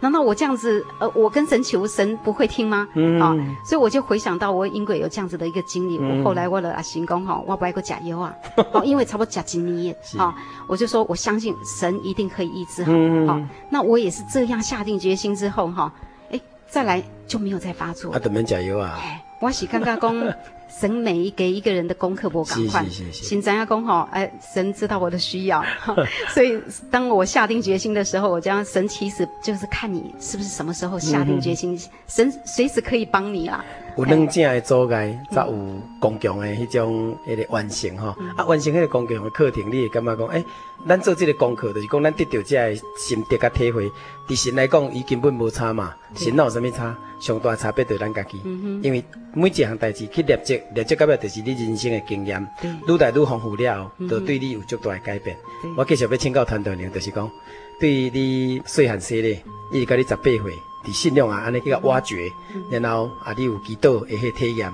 [0.00, 2.88] 难道我这样子，呃，我跟神求，神不会听吗？
[2.94, 8.34] 嗯啊，所以我就回想到我因为有这样子的一个经历，我后来为了啊行公哈，我不爱个加油啊，
[8.72, 10.34] 哦，因为差不多加几年，啊，
[10.66, 12.92] 我就说我相信神一定可以医治好，
[13.26, 15.92] 好，那我也是这样下定决心之后哈，
[16.30, 18.12] 哎，再来就没有再发作。
[18.12, 18.98] 啊，怎么加油啊？
[19.40, 20.34] 我是刚刚讲。
[20.80, 25.62] 神每一给一个人的功课我赶快，先咱要讲好，哎，神知道我的需要，
[26.32, 26.58] 所以
[26.90, 33.62] 当我下定决心的时候，我将神其实就是看你是不是什么时候下定决心，嗯、神随时可以帮你啊。
[34.00, 35.52] 有两正的阻碍，才有
[36.00, 38.16] 公共的迄种迄个完成哈。
[38.18, 40.44] 嗯、啊，完成迄个公共的课程，你会感觉讲，诶、欸，
[40.88, 43.90] 咱做即个功课，就是讲咱得到这个心得甲体会。
[44.26, 46.96] 对神来讲，伊根本无差嘛，神哪有啥物差？
[47.20, 48.40] 上大差别对咱家己。
[48.82, 52.42] 因为每一项代志去累积，累积到尾就是你人生的经验。
[52.88, 55.36] 愈来愈丰富了，就对你有足大的改变。
[55.76, 57.30] 我继续要请教团队长，就是讲，
[57.78, 59.42] 对于你细汉时咧，
[59.74, 60.69] 伊甲你十八岁。
[60.84, 62.32] 伫信仰啊，安尼去个挖掘，
[62.70, 64.68] 然后啊，你有祈祷会去体验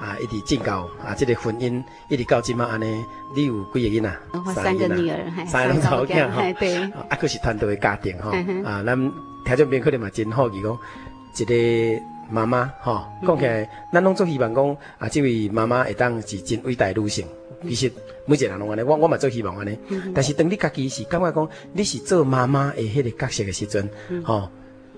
[0.00, 3.04] 啊，一直进到啊，这个婚姻一直到今嘛安尼，
[3.36, 4.52] 你有几个囡仔？
[4.54, 6.52] 三个女儿，三个老囝哈。
[6.58, 6.76] 对。
[7.08, 8.30] 啊，阁是团队的家庭哈。
[8.64, 8.98] 啊，咱
[9.44, 10.78] 听众朋友可能嘛真好奇讲，
[11.36, 17.24] 一个妈妈吼，讲起来，咱拢做希望讲啊，这位妈妈会当是真伟大女性。
[17.62, 17.92] 其实
[18.26, 19.78] 每一个人拢安尼，我我嘛做希望安尼。
[20.12, 23.88] 但是当你家己是感觉讲，你是做妈妈的迄个角色的时阵，
[24.24, 24.50] 吼。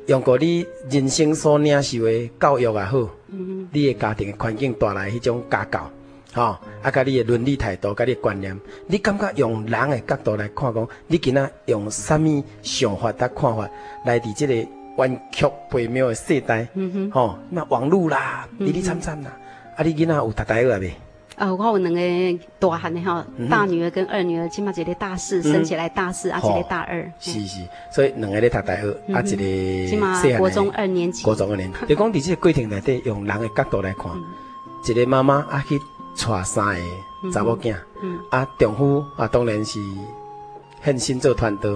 [0.06, 5.90] 用过你人生所领受的教育也好，嗯、你的家庭的环境带来迄种家教，
[6.34, 13.68] 吼、哦，啊，甲你的伦理态度，甲你的观念，你感觉用人的角度来看讲，你今仔用啥物想法甲看法
[14.04, 16.68] 来伫即个弯曲背谬的世代，
[17.10, 19.32] 吼、那、哦、网络啦，哩哩参参啦，
[19.76, 20.94] 啊，你囡仔有读大学未？
[21.37, 22.01] 呃，我有两个
[22.59, 27.11] 大汉的哈，大女儿跟二女儿，起码一个大四，升起来大四，啊，一个大二。
[27.18, 27.61] 是是，
[27.92, 31.25] 所以两个咧读大学，啊，一个起码国中二年级。
[31.25, 31.79] 国中二年级。
[31.87, 34.12] 就讲伫这个过程内底，用人的角度来看，
[34.88, 37.75] 一个妈妈啊去带三个查某囝，
[38.31, 39.81] 啊，丈夫啊当然是
[40.81, 41.70] 很心做团队。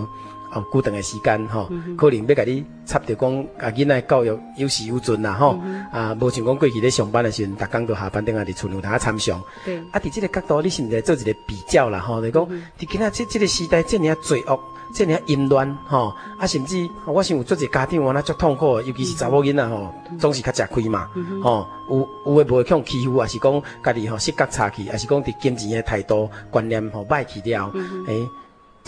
[0.58, 5.58] 哦，固定的时间吼，可能要甲你插着讲，啊，囡仔教育有时有尽啦吼，
[5.92, 9.40] 啊，无像讲过去咧上班的时阵，逐工都下班等下伫厝内头参详。
[9.64, 9.78] 对。
[9.92, 11.98] 啊，伫即个角度，你是毋是做一个比较啦？
[12.00, 14.58] 吼，就是讲，伫今仔即即个时代，遮尔啊罪恶，
[14.94, 21.08] 遮尔啊淫乱，吼，啊，甚至我想有做一个家庭，我那足痛苦，尤其是查某囡仔吼，总是较吃亏嘛，
[21.42, 27.72] 吼，有有诶无会去欺负，还是讲家己吼，性格差去，还是讲伫金钱诶态度观念吼歹去了，
[28.06, 28.28] 诶。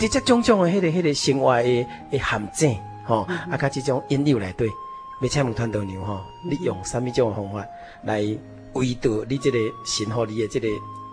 [0.01, 4.67] 这这种种的迄个迄个生活的的陷阱，吼，啊，甲这种引诱来对，
[5.21, 7.63] 要请问团队长吼，你用啥物种方法
[8.03, 8.21] 来
[8.73, 10.67] 围堵你这个神乎你的这个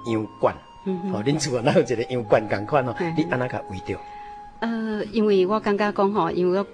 [0.07, 0.55] 羊圈？
[1.13, 2.95] 吼，恁厝哪有一个羊圈共款吼？
[3.15, 3.99] 你安怎甲围堵？
[4.61, 6.67] 呃，因为我感觉讲吼，因为我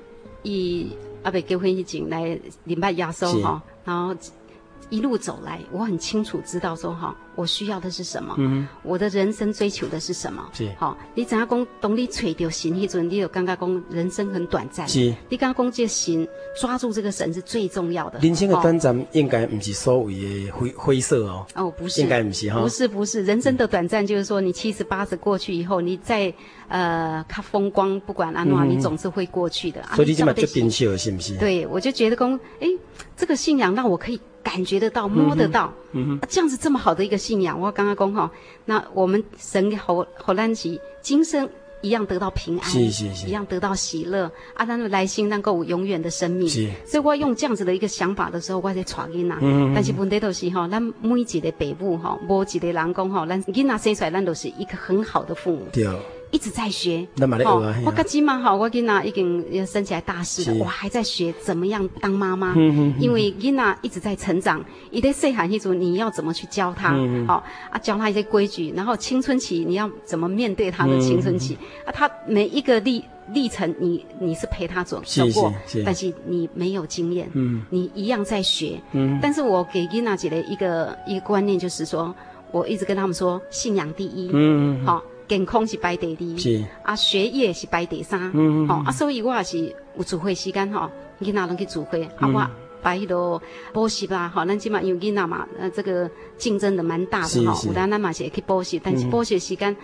[0.43, 4.15] 伊阿未结婚以前来礼拜耶稣吼，然后。
[4.95, 10.49] 一路走来，我很清楚知道说哈，我需要的是什么，嗯，我的人生追求的是什么？
[10.53, 11.67] 是好，你怎样讲？
[11.81, 15.13] 当你找到神那阵，你有刚刚讲人生很短暂，是。
[15.29, 16.29] 你刚刚讲这神
[16.61, 18.21] 抓住这个神是最重要的。
[18.21, 21.45] 人生的短暂应该不是所谓的灰灰色哦。
[21.57, 22.61] 哦，不是，应该不是哈。
[22.61, 26.33] 不是不是，人生的短暂就是说，你七十八十过去以后，你再
[26.69, 29.83] 呃看风光，不管安怎，你总是会过去的。
[29.97, 31.37] 所以你这么就定秀了，是不是？
[31.37, 32.69] 对，我就觉得讲，哎，
[33.17, 34.21] 这个信仰让我可以。
[34.45, 38.31] 感觉得到，摸得到，嗯哼，这样子这么好的一个信仰，我刚刚讲哈，
[38.67, 41.49] 那我们神好好让其今生
[41.81, 55.87] 一样得到平安，是是是，一样得到喜乐，啊，咱来生能够永远的生命，是，所以我用这样子的一个想法的时候，我在传囡仔，嗯，但是问题都是哈，咱每一个父母哈，无一个人讲哈，咱囡仔生出来，咱都是一个很好的父母，对。
[56.35, 57.07] 一直在学，
[57.45, 62.53] 哦，我跟今嘛好，我囡仔已经要升起来大四了，我还在学怎么样当妈妈，
[62.99, 64.61] 因为囡仔一直在成长，
[64.91, 66.93] 一在细汉一组你要怎么去教他，
[67.29, 71.57] 好啊，教他一些规矩，然后青春期你要怎么面对他的青春期，
[71.87, 75.55] 啊，他每一个历历程，你你是陪他走走过，
[75.87, 77.31] 但是你没有经验，
[77.71, 78.81] 你一样在学，
[79.23, 82.13] 但是我给囡仔姐的一个一个观念就是说，
[82.51, 85.01] 我一直跟他们说，信仰第一，嗯好。
[85.27, 86.65] 健康是排第二，是。
[86.83, 92.47] 啊，学业是排第三，嗯哦啊，所以我也是有聚会时间吼，囡仔拢去聚会，啊，我
[92.83, 93.41] 排迄个
[93.73, 99.75] 补习啦，吼，咱即嘛因为囡仔嘛，呃，这个竞争的蛮大的吼，有当咱嘛是会去补习，但是补习时间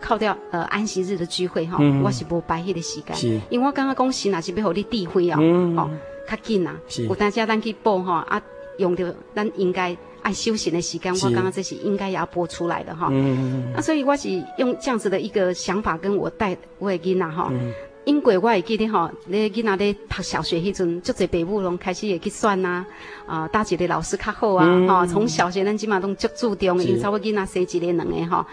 [0.00, 5.36] 扣掉呃安息日的聚会吼，我是无排迄个时间，因为我感觉讲是若是要互你智慧哦，
[5.76, 5.90] 吼，
[6.28, 6.76] 较紧啊，
[7.08, 8.40] 有当时咱去补吼，啊，
[8.78, 9.96] 用着咱应该。
[10.24, 13.08] 爱休息的时间，我刚刚这些应该也要播出来的哈。
[13.12, 13.74] 嗯嗯。
[13.76, 17.48] 啊，所以我是用这样子的一个想法跟我带我的囡仔哈。
[17.52, 17.72] 嗯。
[18.04, 22.86] 因为我会记得哈，你囡仔在读小学迄阵，足侪爸母拢开始会去算啊，
[23.26, 28.46] 啊，大几个老师较好啊，哈，从小学咱起码拢足注重，因为差不多囡仔生一个两个哈。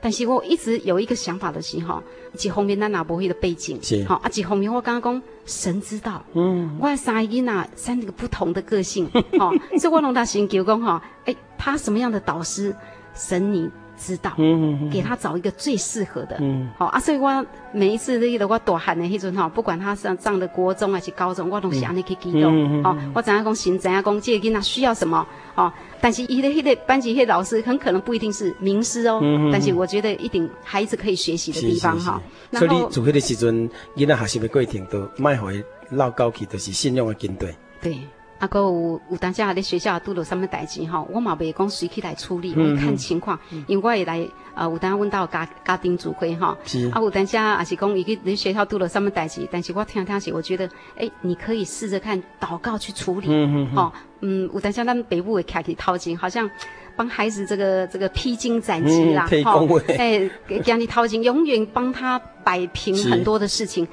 [0.00, 2.02] 但是我一直有一个想法的是吼，
[2.40, 12.74] 一方面咱拿不会的背景，好啊，一方面我刚刚讲神知道，嗯，我三个囡仔三个不同的个性， 好，所以我拢他寻求讲哈，哎，他什么样的导师，
[13.12, 25.26] 神你知道，嗯嗯，给他找一个最适合的，嗯，好啊，所以我每一次那个我大汉的迄阵哈，不管他上上的国中还是高中，我拢是安尼去激动，好，我怎样讲神怎样讲，这个囡仔需要什么，
[25.56, 25.72] 好。
[26.00, 32.22] 但是伊的迄个班级迄老师很可能不一定是名师哦，嗯、但是我觉得一定孩子可以学习的地方哈。
[32.52, 37.54] 所以你做迄个时阵，囡仔学习的过程都卖互伊落高去，都是信用的军队。
[37.80, 37.98] 对。
[38.38, 46.56] 啊，个有有当下咧学校拄到什么代志吼，我嘛袂讲随去来处理，我看情况，因为我也来呃有当下问到家家庭主会吼，
[46.92, 56.48] 啊有当下也是讲伊去咧学校拄到什么代志，但是我听听是我觉得，诶，你可以试着看祷告去处理，嗯嗯，嗯，有当下咱们北部会开始掏钱，好像。
[56.96, 59.64] 帮孩子这个这个披荆斩棘啦，好，
[59.96, 63.86] 哎，给给你掏钱，永远帮他摆平很多的事情。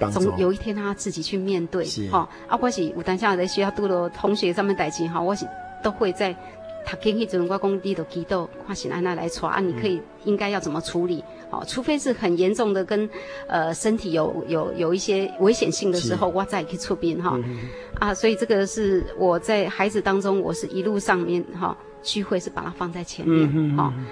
[0.00, 2.28] 但是总有一天他自己去面对，哈。
[2.48, 5.46] 啊，我是有当下在学校读了同学上面代志哈，我是
[5.80, 6.32] 都会在
[6.84, 9.60] 读经迄阵，我讲你都祈祷，看是按哪来处啊？
[9.60, 11.22] 你可以应该要怎么处理？
[11.48, 13.08] 好，除非是很严重的，跟
[13.46, 17.38] 呃身体有有有一些危险性的时候，我再去出兵哈。
[18.00, 21.76] 啊，所以这个是我在孩子当中，我是一路上面哈。
[22.02, 24.06] 聚会是把它放在前面，哈、嗯，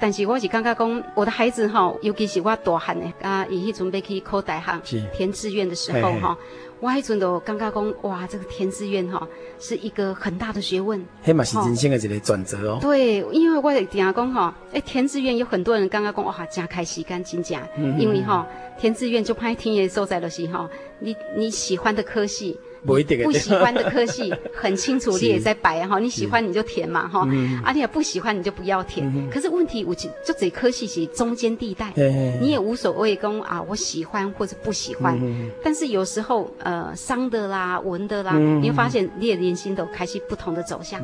[0.00, 6.36] 但是我是感觉讲我的孩子哈，尤其是我大汉的啊，伊去准备去考大学，填志愿的时候哈，
[6.80, 9.28] 我迄阵都感觉讲哇，这个填志愿哈
[9.58, 12.78] 是一个很大的学问，嘿嘛是人生的一个转折哦。
[12.80, 18.46] 对，因为我听讲哈，哎，填志愿有很多人感觉讲哇，真开时间真正，嗯、因为哈
[18.78, 20.66] 填志愿就怕填的所在的时候，
[20.98, 22.58] 你你喜欢的科系。
[22.84, 25.98] 不不喜欢的科系 很清楚，你也在摆哈。
[25.98, 27.20] 你喜欢你就填嘛哈，
[27.62, 29.30] 啊你也不喜欢你就不要填。
[29.30, 31.92] 可是问题我就就这科系是中间地带，
[32.40, 35.20] 你也无所谓讲啊我喜欢或者不喜欢。
[35.62, 41.00] 但是有时候呃商的啦文的啦，你会发现你也连心都开始不同的走向。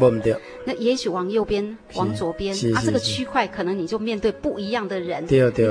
[0.64, 5.26] 那也许往右边往左边啊这个区块可能你就面对不一样的人，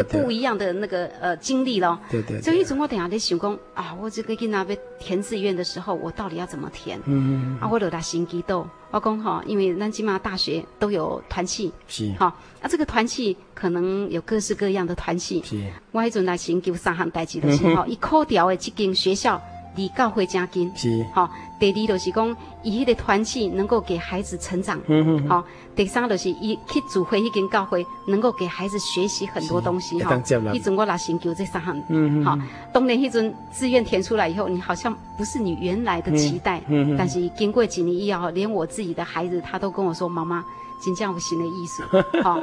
[0.09, 1.97] 不一样的那个呃经历咯。
[2.11, 2.39] 对对。
[2.41, 5.94] 所以从我等下在想讲啊我这个囡仔被填志愿的时候。
[5.95, 6.99] 我到底要怎么填？
[7.05, 12.25] 嗯，啊，我落达心机斗，我讲哈，因为咱起码大学都有团契，是哈，
[12.61, 15.63] 啊，这个团契可能有各式各样的团契，是。
[15.91, 19.41] 我迄阵来寻求三项代志的时候，一考调的这间学校
[19.75, 21.29] 离教会家近，是，哈。
[21.57, 25.45] 第二就是讲，伊迄个团契能够给孩子成长，嗯嗯，好。
[25.75, 30.15] 第三就是伊去主会迄间教会，能够给孩子学习很多东西，哈。
[30.15, 32.37] 迄阵我来寻求这三项，嗯嗯，好。
[32.71, 40.43] 当年迄阵志愿填出来以后，你好像不是你原来的期待，嗯嗯，但是经过几年以后，连我自己的孩子他都跟我说：“妈妈，
[40.81, 41.83] 真正有新的意思。
[42.23, 42.39] ”好。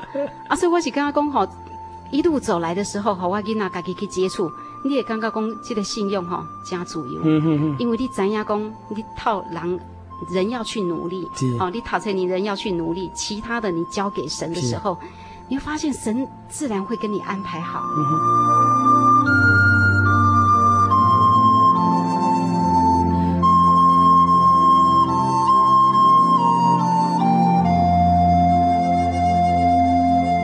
[0.49, 1.49] 啊，所以我是跟他讲，吼，
[2.11, 4.51] 一路走来的时候，吼，我囡仔家己去接触。
[4.85, 9.81] 你也感觉讲，这个信用哈加自由，嗯哼哼，因为你知影讲，你套人
[10.31, 14.99] 人要去努力，哦，你讨成你人要去努力，其他的你交给神的时候，
[15.49, 17.83] 你会发现神自然会跟你安排好。
[17.97, 18.19] 嗯哼。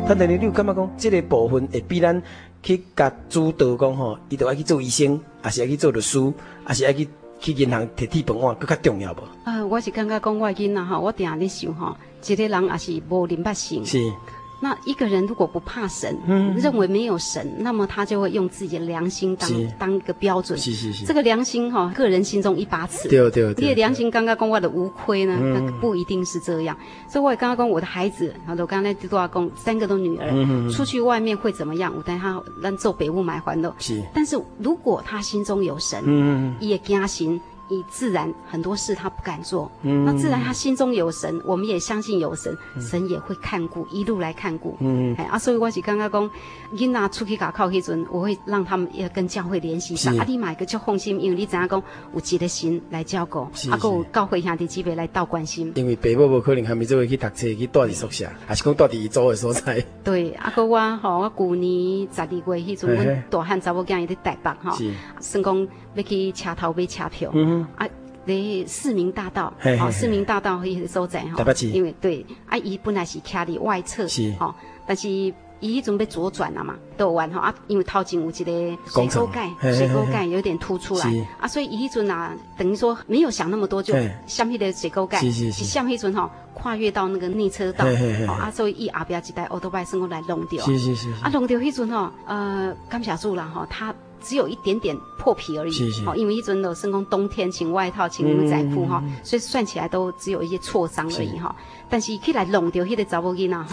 [0.06, 2.22] 他等于你有感觉讲，这个部分会比咱
[2.62, 6.32] 去甲主导讲吼，伊就爱去做医生，还是爱去做律师，
[6.64, 7.06] 还是爱去
[7.40, 9.22] 去银行摕铁饭碗，佫较重要无？
[9.44, 13.84] 啊，我是感觉讲我囡仔吼，我定下咧想吼，一个人也是无灵捌性。
[13.86, 13.98] 是。
[14.60, 20.58] 那一个人如果不怕神，嗯，认为没有神，那么他就会用自己的良心当当一个标准。
[20.58, 21.04] 是是是。
[21.04, 23.08] 这个良心哈，个人心中一把尺。
[23.08, 23.64] 对对对。
[23.64, 26.76] 你的良心刚刚讲我的无亏呢，那不一定是这样。
[27.08, 31.92] 所以我也刚刚讲我的孩子，我刚才都要讲三个都女儿，出去外面会怎么样？
[31.96, 33.72] 我带他让做北部买环的。
[33.78, 34.02] 是。
[34.12, 37.40] 但是如果他心中有神，嗯，也惊心。
[37.68, 46.30] 以自然很多事他不敢做，嗯，那自然他心中有神，我们也相信有神，嗯、神也会看顾，一路来看顾，嗯，哎啊，所以我是刚刚讲，
[46.74, 51.82] 囡仔出去搞靠迄阵，我会让他们也跟教会联系上，是啊，你买个就放心，因为你知影讲
[52.14, 59.84] 有一个心来照顾，啊，有教会兄弟姊妹来倒关心，因为爸母无可能还没做会去读册去住伫宿舍，还是讲住伫伊租的所在。
[60.02, 64.76] 对，啊，个我吼，我旧年十二月迄阵，阮大汉查某囝伊在台北吼，
[65.20, 67.30] 算讲要去车头买车票。
[67.34, 67.86] 嗯啊，
[68.24, 74.54] 咧市民大道，哦，市民大道迄个所在哈，因为对，啊，伊本来是徛伫外侧，是，好，
[74.86, 83.94] 但是伊迄阵要左转了嘛，倒弯哈，啊，因为头前有一个水沟盖，水沟盖有点凸出来，啊，所以伊迄阵啊，等于说没有想那么多，就
[84.26, 87.86] 向迄个水沟盖，是向迄阵哈，跨越到那个内车道，
[88.28, 93.94] 哦，啊，所以伊后壁一台欧多拜算过来弄掉，是是是，啊，弄掉迄阵哈，呃，感谢主了哈，他。
[94.20, 95.72] 只有一点点破皮而已，
[96.06, 101.54] 哦，因为一尊的生工冬天请外套，请牛仔裤哈，所以算起来都只有一些挫伤而已哈。
[101.88, 103.66] 但是起来弄掉迄个查某囡仔哈，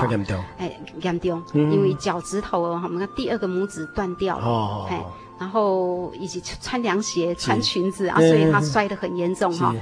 [0.57, 5.05] 哎，严重，因为脚趾头哦，我们看第二个拇指断掉了，哎，
[5.39, 9.73] 然后以及穿凉鞋、穿裙子啊，所以他摔得很严重哈。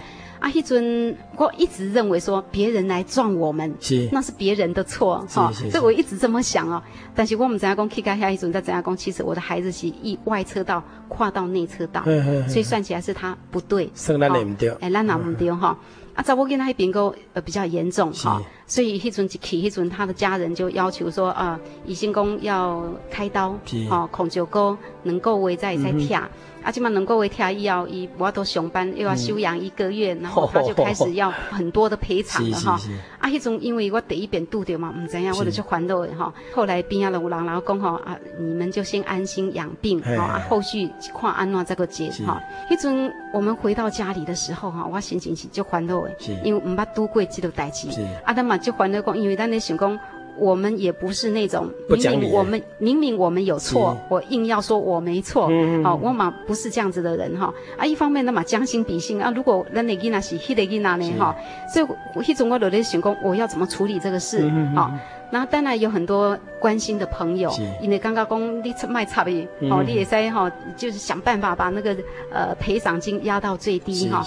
[0.44, 4.10] 啊，迄阵我一直认为说别人来撞我们，是。
[4.12, 6.84] 那是别人的错哈，所以我一直这么想哦。
[7.16, 12.04] 但是我们怎样讲去开下一阵在怎样讲，其实我的孩子是以外车道跨到内车道，
[12.50, 15.78] 所以算起来是他不对，算咱也唔对，哎，咱也唔对哈。
[16.14, 23.58] 啊，在我跟他那边个呃比较严重哈，所以迄阵一去，迄阵他的家人就要求说啊，医生讲要开刀，
[23.90, 26.22] 哦，孔就沟能够围在在跳。
[26.64, 32.80] 啊，即嘛能够为跳医药，伊我都上班又要休养一个月，然后他就开始要很多的赔偿了哈。
[33.20, 36.34] 啊，迄种因为我第一遍拄着嘛，唔知影，我就去烦恼的哈。
[36.56, 40.90] 后来边啊有人然后讲吼啊，你们就先安心养病，好啊，后续
[41.20, 42.42] 看安怎这个结哈。
[42.70, 46.12] 迄阵我们回到家里的时候哈，我心情是就烦恼的，
[46.44, 47.90] 因为唔捌拄过这个代志。
[48.24, 50.00] 啊，咱嘛就烦恼讲，因为咱咧想讲。
[50.38, 55.50] 我们也不是那种明明我们明明我们有错，我硬要说我没错，
[55.84, 57.54] 好，我嘛不是这样子的人哈。
[57.78, 61.36] 啊，一方面那嘛将心比心啊，如果咱的囡仔是迄个囡仔呢哈，
[61.74, 61.86] 所以
[62.24, 64.92] 迄种我都在想讲，我要怎么处理这个事好。
[65.32, 71.96] 那当然有很多关心的朋友，因为刚刚讲你卖差别，哦，你也在哈，就是想办法把那个
[72.32, 74.24] 呃赔偿金压到最低哈。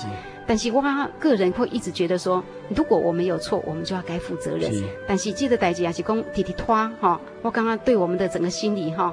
[0.47, 0.81] 但是我
[1.19, 4.73] 个人会一直觉得说，如果我们有错，我们就要该负责任。
[4.73, 9.13] 是但是记得代志也是讲弟弟拖哈，我刚刚对我们的整个心理哈，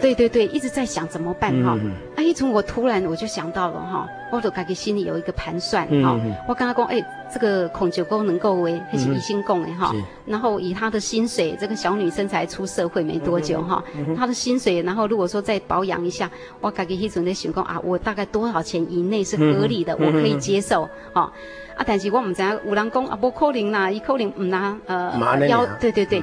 [0.00, 1.78] 对对对，一直在想怎么办哈。
[1.82, 6.20] 嗯、啊，一从我突然我就想到了哈，我都感觉心里有一个盘算哈。
[6.22, 9.90] 嗯、我刚刚讲哎，这个孔九公能够为还是一心共的哈。
[10.26, 13.82] 然后以他的薪水，这个小女生才出社会没多久哈，
[14.14, 16.30] 她的薪水，然后如果说再保养一下，
[16.60, 20.34] 我感觉一种在想讲啊，我大概多少钱以内是合理的，我可以。
[20.44, 21.32] 接受，哈
[21.76, 21.84] 啊！
[21.86, 25.16] 但是我们知道有人讲啊，不可能啦，伊可能唔拿呃
[25.48, 26.20] 要对对对。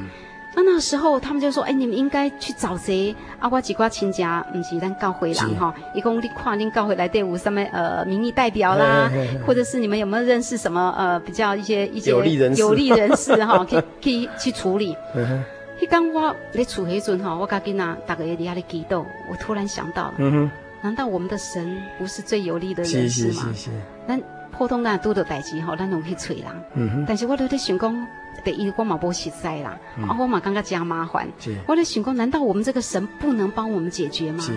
[0.54, 3.16] 那那时候他们就说，哎，你们应该去找谁？
[3.40, 5.74] 啊，我几瓜亲家，唔是咱教会人哈。
[5.96, 9.10] 一共你跨恁教会来队伍上面呃民意代表啦，
[9.46, 14.96] 或者是你们有没有认识什么呃比较一些一些有利人士有利人士哈，可以可以去处理。
[15.80, 20.52] 迄刚我咧厝迄阵哈，我甲囡仔大个也底下咧激动，我突然想到了。
[20.84, 23.48] 难道我们的神不是最有利的人士吗？
[24.08, 24.20] 那
[24.52, 26.46] 普通人拄到代志吼，咱拢去找人。
[26.74, 27.06] 嗯哼。
[27.08, 28.08] 但是我都在想讲，
[28.44, 29.78] 第一我嘛无实在啦，
[30.08, 31.28] 啊我嘛感觉真麻烦。
[31.40, 31.56] 是。
[31.68, 34.44] 我在想讲，难道我们这个神不能帮我们解决吗？
[34.44, 34.54] 是。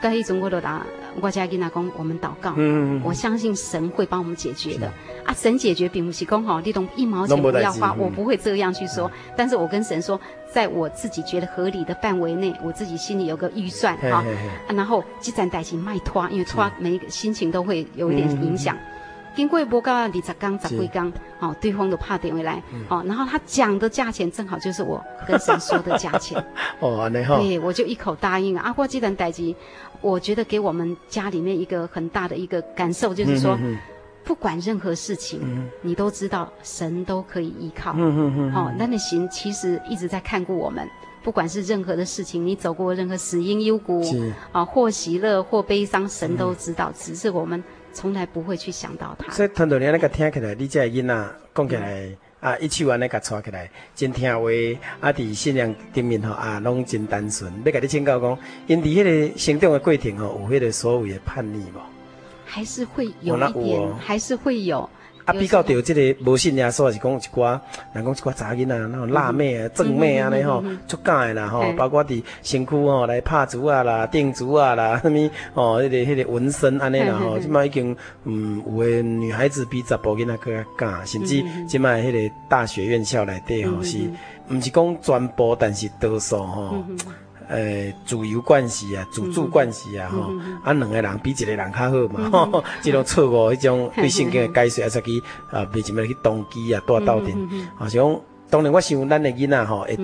[0.00, 0.80] 刚一种我都答，
[1.20, 2.54] 我家跟他讲，我们祷告。
[2.56, 3.00] 嗯。
[3.04, 4.86] 我相信神会帮我们解决的。
[5.24, 9.10] 啊，神解决并不是讲吼，你懂一毛钱不要花，我不会这样去说。
[9.36, 10.20] 但是我跟神说。
[10.50, 14.24] 在我自己觉得合理的范围内，我自己心里有个预算哈，
[14.74, 18.74] 然后积攒代金卖拖，因为拖每一个心情都会有一点影响。
[19.38, 26.44] 经过不到二十天、十几天，哦，对方都怕点回来，哦，然后他讲的价钱正好就是我跟神说的价钱，
[26.80, 28.72] 哦，对，我就一口答应啊。
[28.72, 29.54] 或积攒代志，
[30.00, 33.56] 我觉得给我们家里面一个很大的一个感受就是说。
[34.24, 37.92] 不管任何事情，嗯、你都知道神都可以依靠。
[37.96, 38.54] 嗯嗯嗯。
[38.54, 40.86] 哦，那，那你行其实一直在看顾我们。
[41.22, 46.90] 不管是任何的事情，你走过任何死荫幽谷，是啊，或喜乐或悲伤，神都知道。
[46.90, 47.64] 嗯、只是我们
[47.98, 49.32] 从来不会去想到他。
[49.32, 54.48] 所以，团队你那个听起来，你这囡仔讲起来、嗯、啊，一手安尼个带起来，真听话，
[55.00, 57.52] 啊，伫信仰顶面吼啊，拢真单纯。
[57.64, 58.38] 要甲你请教讲，
[58.68, 61.80] 因伫迄个成长的过程吼，有迄个所谓的叛逆无？
[62.46, 64.88] 还是会有一点，哦、还是会有。
[65.28, 67.60] 啊，比较到这个无信耶稣，是讲一寡，
[67.92, 83.98] 人讲一寡查囡仔，那种辣妹啊、正妹啊，尼吼出敢的啦吼，包括伫身躯吼来拍珠啊啦、钉珠啊啦， 什物吼，迄个迄个纹身安尼啦吼，即摆已经嗯，有诶女孩子比查甫囡仔更加敢，甚至即摆迄个大学院校内底吼是，
[84.50, 86.82] 毋是讲全部，但是多数吼。
[87.48, 90.32] 呃，自由关系啊，自主关系啊，吼，
[90.62, 98.20] 啊，两个人比一个人较好嘛，吼， 这种错误，迄种对性格的解说，啊，再去啊，袂怎么去动机啊，带斗阵，啊，像
[98.50, 99.96] 当然我想咱的囡仔吼，会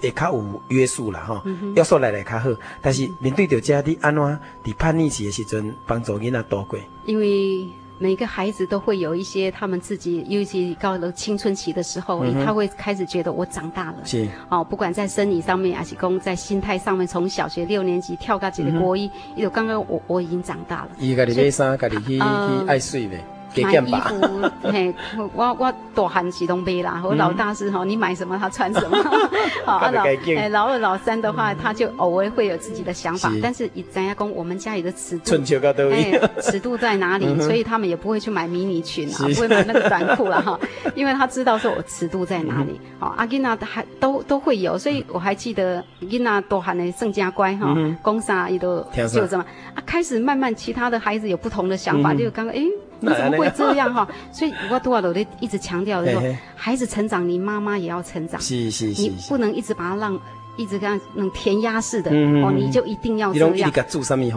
[0.00, 1.42] 会较有约束啦，吼，
[1.74, 2.48] 约束来来较好，
[2.80, 4.22] 但是面对着遮你安怎
[4.64, 6.78] 伫叛逆期的时阵帮助囡仔度过？
[7.04, 7.68] 因为。
[7.98, 13.98] 每个孩子都会有一些他们自己，尤其到了青春期的时候，嗯、他会开始觉得我长大了。
[14.04, 20.88] 是哦，不管在生理上面，还是讲在心态上面，从小学六年级跳到这个国一，因为刚刚我我已经长大了。
[20.98, 22.22] 伊家己买衫，家己去去
[22.66, 23.24] 爱睡呗。
[23.64, 23.78] 买衣
[24.08, 24.94] 服，嘿，
[25.34, 27.02] 我我大汉是拢买啦。
[27.04, 28.96] 我老大是吼，你买什么他穿什么。
[29.64, 35.24] 好，老哎老二老三的话，他就偶尔会有自己的想法，但是以咱家公我们家里的尺度，
[35.90, 37.40] 哎，尺度在哪里？
[37.40, 40.58] 所以他们也不会去买迷你裙啊，不会买那个短裤了哈，
[40.94, 42.80] 因为他知道说我尺度在哪里。
[42.98, 49.44] 好，阿吉娜还都都会有，所以我还记得吉娜大汉的圣家乖哈，公啥也都就这么
[49.74, 52.62] 啊，开始慢慢其他的孩子有不同的想法，就刚刚哎。
[53.00, 54.06] 你怎么会这样哈？
[54.32, 58.40] 所以我多少都得一直强调的说，孩子成长，你妈妈也要成长。
[58.40, 60.18] 是是是，你不能一直把他让，
[60.56, 63.70] 一直这样那种填鸭式的哦，你就一定要这样。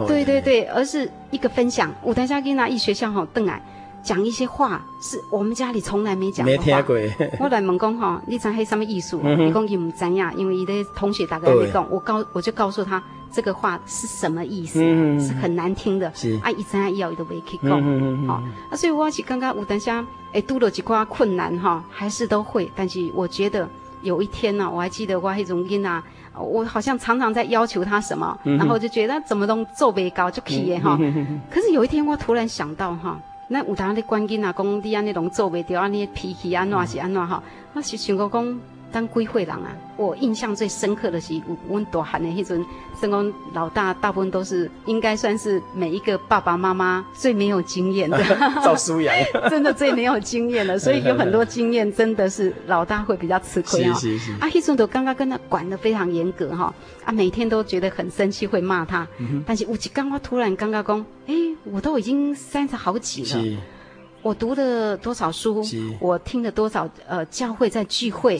[0.06, 1.92] 对对对，而是一个分享。
[2.02, 3.62] 我等下给你拿一学校哈，邓来
[4.02, 6.52] 讲一些话，是我们家里从来没讲过。
[6.52, 6.96] 没听过。
[7.40, 9.20] 我来问讲哈，你知黑什么艺术？
[9.22, 13.02] 你讲伊唔知呀，因为伊的同学大概没讲，我告我就告诉他。
[13.32, 14.80] 这个话是什么意思？
[14.82, 16.10] 嗯、是很难听的。
[16.14, 17.80] 是啊，一真啊，要伊都未去讲。
[17.82, 22.70] 嗯、好，啊，所以我是刚刚有当下，哎，拄了几挂困难哈，还是都会。
[22.74, 23.68] 但是我觉得
[24.02, 26.02] 有一天呢、啊，我还记得我迄种囡仔，
[26.34, 30.96] 我好像常常在要求他什么，嗯、然后我就觉得怎么都做不高就起的哈。
[31.00, 37.42] 嗯、可是有一天我突然想到哈，那有当的关键啊，讲你安尼拢做不掉，安尼脾气安怎是安怎哈，
[37.74, 38.60] 我是想讲讲。
[38.92, 42.64] 当归会人啊，我印象最深刻的是我们大汉的迄阵，
[43.00, 48.18] 生公老大大部分都是应该算是每一个爸爸妈妈最没有经验的，
[48.64, 49.14] 赵书阳，
[49.48, 53.94] 真的最没有经验的， 所以有很多经验真的是老大会比较吃亏啊。
[53.94, 54.32] 是是是。
[54.40, 56.72] 啊，迄阵都刚刚跟他管得非常严格哈，
[57.04, 59.06] 啊，每天都觉得很生气，会骂他。
[59.18, 61.34] 嗯、但是有一刚我突然刚刚讲，哎，
[61.64, 63.60] 我都已经三十好几了。
[64.22, 65.64] 我读了多少书？
[65.98, 68.38] 我听了多少呃教会在聚会？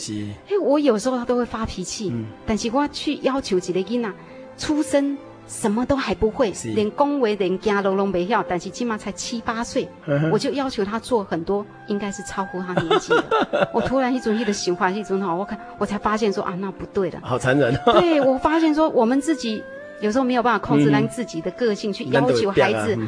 [0.49, 4.13] 哎我有时候他都会发脾气，嗯、但是我去要求一个囡仔，
[4.59, 5.17] 出生
[5.49, 13.71] 什么都还不会，连恭维连家都拢没要，但是起码才七八岁，呵呵我就要求他做很多，应该是超乎他年纪的。
[13.75, 17.75] 我突然一种一的喜欢一种哈，我看我才发现说啊，那不对的，好残忍。
[17.87, 19.63] 对，我发现说我们自己
[20.01, 22.99] 有时候没有办法控制咱自己的个性，去要求孩子，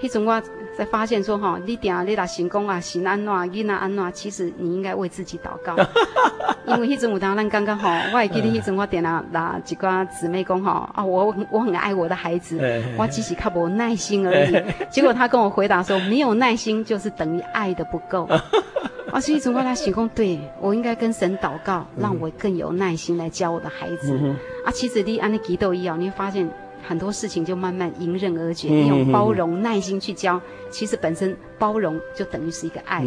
[0.00, 0.42] 一种我。
[0.74, 5.76] 才发现说哈，你点啊，你打行功啊，行安诺，囡仔安诺，其实你应该为自己祷告，
[6.66, 12.58] 因为迄阵有当咱刚刚哈，我还记得迄阵我点啊，那几个姊妹讲哈啊，我我很爱我的孩子，
[12.96, 14.62] 我只是较无耐心而已。
[14.90, 18.26] 结果他跟我回答说，没有耐心就是等于爱的不够。
[19.12, 24.18] 啊， 所以从我来想讲，对我应该跟神祷告，让我更有耐心来教我的孩子。
[24.64, 26.50] 啊，其实你安尼祈祷一样，你会发现。
[26.84, 28.68] 很多事情就慢慢迎刃而解。
[28.68, 33.00] 你用包容、耐心去教，其实本身包容就等于是一个爱。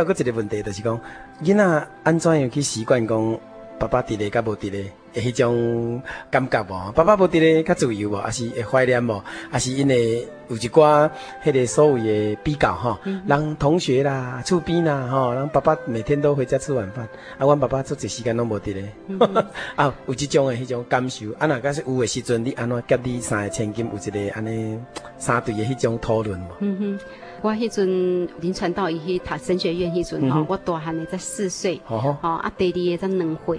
[0.00, 1.00] 后搁一个问题，就是讲
[1.42, 3.38] 囡仔安怎样去习惯讲
[3.78, 6.92] 爸爸伫咧，甲无伫咧，诶，迄种感觉无？
[6.92, 8.16] 爸爸无伫咧，较自由无？
[8.16, 9.22] 还是会怀念无？
[9.50, 11.08] 还是因为有一寡
[11.42, 18.92] 迄个所谓的比较吼，人同学啦、厝边啦吼，人爸爸每天都回家吃晚饭，啊，阮爸爸做一时间拢无伫咧，
[19.76, 24.78] 啊，有即种诶，迄种感受，啊，若假说有诶时阵，你安怎甲你三个千金有一个安尼
[25.16, 26.52] 三对诶迄种讨论无？
[26.60, 27.00] 嗯哼。
[27.42, 33.58] 我迄阵临传道伊去读神学院迄阵吼，我大汉的才四岁，吼啊，第二个才两岁，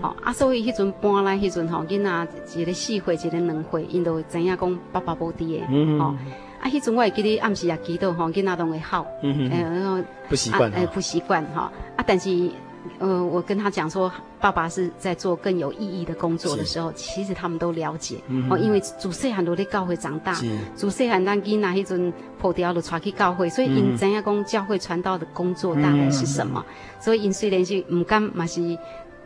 [0.00, 2.28] 吼啊，所以迄阵搬来迄阵吼，囡仔
[2.60, 6.14] 一个四岁，一个两岁，因都知影讲爸爸无伫诶，吼
[6.60, 12.50] 啊，迄阵我会记得暗时也祈祷吼，囡仔拢会好，诶，不习惯，诶，不习惯，哈啊，但是。
[12.98, 14.10] 呃，我跟他讲说，
[14.40, 18.16] 爸爸是在做更有意义的工作的时候，其实他们都了解。
[18.50, 20.36] 哦，因为主细汉都在教会长大，
[20.76, 26.64] 主细汉当囡仔迄阵破掉了带去教会，所以因知影讲教会传道的工作大概是什么，
[27.00, 28.78] 所以因虽然是唔敢嘛是。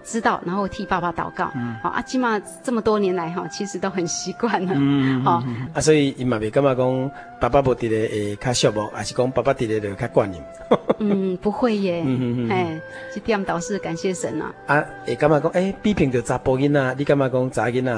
[0.04, 1.50] 知道，然后替爸爸祷告。
[1.54, 4.72] 嗯，好啊，起码这么多年来哈，其实都很习惯了。
[4.76, 5.42] 嗯，好
[5.74, 10.42] 啊，所以伊嘛袂感觉讲爸爸不伫咧会较寂寞，还是讲爸爸伫咧就较惯念。
[10.98, 12.02] 嗯，不会耶。
[12.04, 12.80] 嗯嗯哎，
[13.14, 14.52] 这点倒是感谢神啊。
[14.66, 17.92] 啊，会感觉讲哎，比拼着查甫囡仔，你感觉讲查囡仔，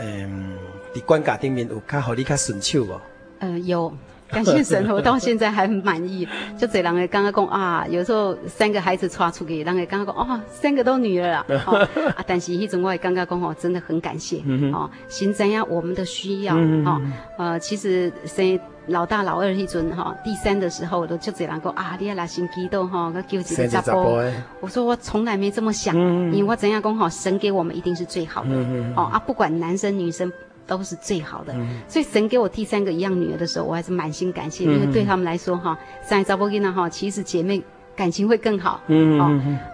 [0.00, 0.54] 嗯，
[0.94, 3.00] 伫管家顶面有较互你较顺手无？
[3.38, 3.92] 呃，有。
[4.32, 6.26] 感谢神，我到现在还很满意。
[6.56, 11.44] 就这两个刚刚讲啊，有时候三个孩子传出去，两个刚刚讲哦，三个都女儿了。
[11.66, 11.78] 哦、
[12.16, 14.40] 啊，但是迄种我也刚刚讲哦，真的很感谢。
[14.72, 16.56] 哦，行怎样我们的需要。
[16.56, 17.00] 哦，
[17.38, 24.20] 呃，其实生老大老二一阵哈，第三的时候都就这两个啊，你要来先激动哈，个叫几个查甫。
[24.60, 25.96] 我说我从来没这么想，
[26.32, 28.50] 因为我怎样讲哈，神给我们一定是最好的。
[28.94, 30.32] 哦啊，不管男生女生。
[30.70, 31.52] 都是最好的，
[31.88, 37.60] 所以神给我第三个一样女儿的时候，我还是满心感谢，因为对他们来说哈，三个查某囡仔哈，其实姐妹
[37.96, 38.80] 感情会更好。
[38.86, 39.24] 嗯，好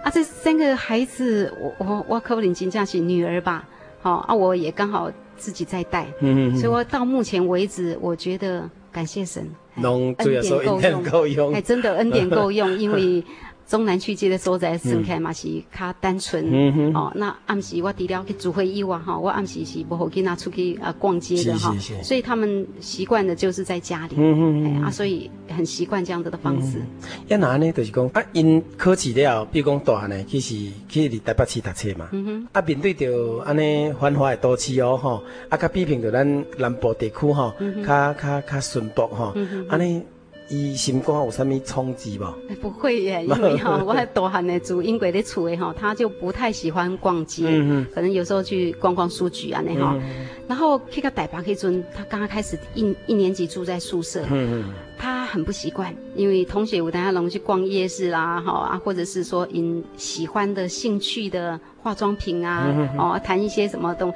[0.03, 3.63] 啊，这三个孩子，我我我可不能真正是女儿吧？
[4.01, 6.07] 好啊，我也刚好自己在带。
[6.19, 9.47] 嗯嗯，所以我到目前为止，我觉得感谢神，
[9.83, 13.23] 恩典够用，哎，真的恩典够用， 因为。
[13.67, 26.81] 中南区这个所在生开嘛是较单纯，哦，那暗时我除了去聚会以外哈，我暗时是不好跟他出去啊逛街的哈，所以他们习惯的就是在家里，哎啊，所以很习惯这样子的方式。
[27.27, 30.55] 一拿呢就是讲啊，因考试了，比如讲大汉呢，其实
[30.87, 32.09] 去伫台北市读册嘛，
[32.53, 37.53] 啊，面对着安尼繁华的都市哦，吼，啊，较比平着咱南部地区吼，
[37.85, 39.33] 较较较淳朴吼，
[39.67, 40.01] 安尼。
[40.49, 42.35] 伊心肝有啥物冲击吧？
[42.61, 47.43] 不会耶， 因为哈，我还大汉的住英国的厝的哈，他就不太喜欢逛街，
[47.93, 49.99] 可能有时候去逛逛书局啊那哈。
[50.47, 54.23] 然后去到台北迄阵，他刚刚开始一一年级住在宿舍，
[54.96, 54.96] 他
[55.27, 62.67] 很不习惯，因为同学有带他拢去逛夜市啦，哈啊，或者是说因喜欢的兴趣的化妆品啊，
[62.97, 64.13] 哦，谈一些什么东，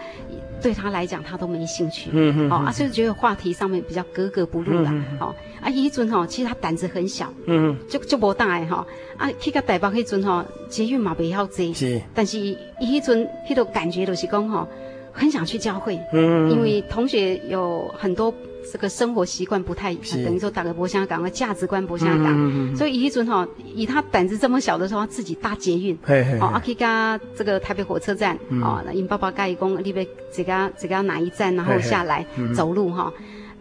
[0.62, 2.09] 对他来讲他都没兴趣，
[2.49, 5.36] 哦啊，所以觉得话题上面比较格格不入啦，哦。
[5.62, 8.84] 啊，伊迄阵吼，其实他胆子很小，嗯，就就无大诶吼。
[9.16, 12.01] 啊，去到台北迄阵吼，捷运嘛袂晓坐，是。
[12.16, 14.68] 但是伊迄阵迄种感觉就是讲吼，
[15.12, 18.34] 很想去教会，嗯，因为同学有很多
[18.72, 33.12] 这个生活习惯不太，等于说打个波相港，价值观不相同，所以以前哈，以他胆子这么小的时候，他自己搭捷运，嘿嘿，哦，阿去加这个台北火车站，哦，那因爸爸甲伊讲，你别这个这个哪一站，然后下来走路哈。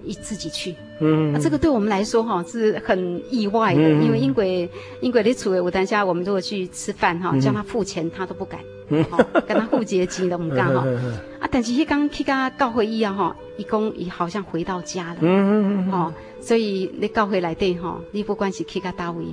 [0.04, 4.44] 一自己去，嗯，那、啊、这个对我们来说哈是很意外的，嗯、因为英国
[5.00, 9.04] 英国的厝诶，有当下我们如果去吃饭哈，叫他付钱他都不敢，嗯、
[9.46, 10.86] 跟他付结金都唔敢哈，
[11.40, 19.24] 啊，但是迄刚去甲教会以后哈，一讲伊好像回到家了，嗯嗯嗯，哦，所以你教会来对哈，你不管是去甲大位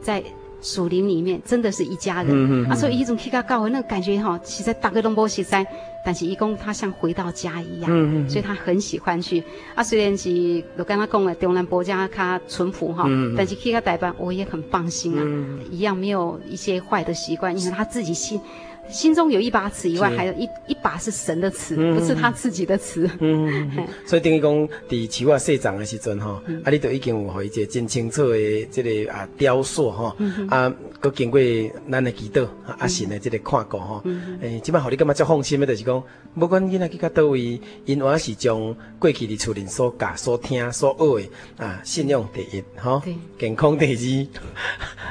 [0.00, 0.22] 在。
[0.66, 5.66] 树林里面真的是一家人，嗯嗯、啊，所以一种去到教会那个感觉哈，其实大家都无熟悉，
[6.04, 9.40] 但是伊讲他像回到家一样，嗯嗯、所以他很喜欢去。
[9.76, 10.28] 啊，虽然是
[10.76, 18.40] 我刚刚讲的中南伯家较淳朴哈，嗯、但是去到台北我也很放心啊，嗯、一样没有一些坏的习惯，因为他自己心
[18.90, 23.08] 心中有一把尺以外，还有一一把是神的尺，不是他自己的尺。
[23.20, 24.52] 嗯，所以等于讲，
[24.88, 30.16] 伫树仔细长的时阵吼，啊，你都已经有一个真清楚的这个啊雕塑吼，
[30.48, 31.40] 啊，佮经过
[31.90, 34.02] 咱的祈祷啊神的这个看顾吼，
[34.40, 36.02] 诶，即摆互你感觉足放心的，就是讲，
[36.38, 43.02] 不管囡仔去到倒位，因还是将过去的厝里所教、所听、所学的啊，信用第一，吼，
[43.38, 44.28] 健康第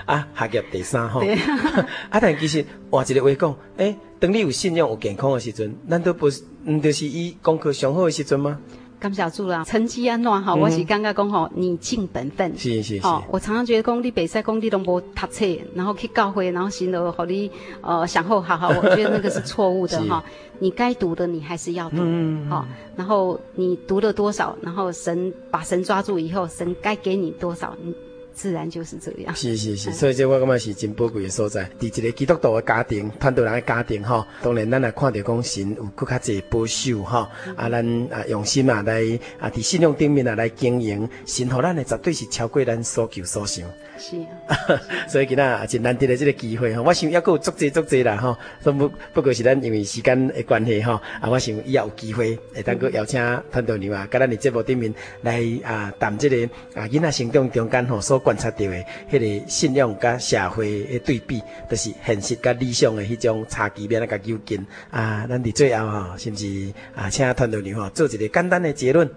[0.06, 1.22] 二，啊，学业第三，吼，
[2.10, 3.56] 啊，但其实换一个话讲。
[3.78, 8.60] 诶，当你有信仰、有健康的时阵，难道不是，唔就是伊功课上好的时阵吗？
[8.98, 10.56] 感谢主啦，成绩安怎哈？
[10.56, 12.58] 我是刚刚讲吼，你尽本分。
[12.58, 13.06] 是是是。
[13.06, 15.46] 哦，我常常觉得讲你比赛讲你都无读册，
[15.76, 17.52] 然后去教会，然后行了，互你
[17.82, 20.24] 呃想后好好，我觉得那个是错误的 哈。
[20.60, 27.94] 你该读的你还是要读，嗯好，然后你读了多少，然后神把神抓住以后，神该给你多少，你。
[28.36, 29.34] 自然就是这样。
[29.34, 31.68] 是是是，所以这我感觉是真宝贵的所在。
[31.80, 39.02] 伫一个基督徒的家庭、团队人的家庭，哈，当然咱也看到讲神有更较济保守，哈，啊，咱啊用心啊来
[39.40, 43.66] 啊伫信仰顶面啊来经营，神互咱的绝对是超过咱所求所想。
[43.98, 44.18] 是，
[45.08, 53.18] 所以今仔也真难得的这个机会哈，我想抑阁有足济足济啦哈，都不不过是咱因为时间的关系哈，啊，我想以后有机会会当阁邀请
[53.50, 69.08] 团队人啊，甲咱的节目顶面来啊谈这个啊囡仔成长中间吼所观察到的迄个信仰甲社会的对比，就是现实甲理想的迄种差距免那甲究竟啊，咱伫最后哈，是不是啊，请传道人吼做一个简单的结论。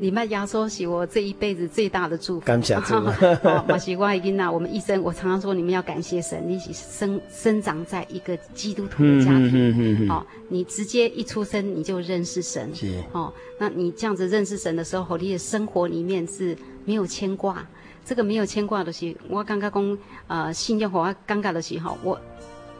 [0.00, 2.46] 你们压缩是我这一辈子最大的祝福。
[2.46, 2.94] 感谢主。
[3.42, 9.50] 好，马西瓜已经呐，我们一生，我常常说，你们要感谢神，你生生长在一个基督徒的家庭。
[9.54, 12.72] 嗯嗯嗯你直接一出生你就认识神。
[12.72, 12.94] 是。
[13.10, 17.66] 哦，那你这样子认识神的时候，你的生活里面是没有牵挂。
[18.08, 19.98] 这个没有牵挂的是，我刚刚讲，
[20.28, 22.18] 呃，信仰和我尴尬的是哈，我。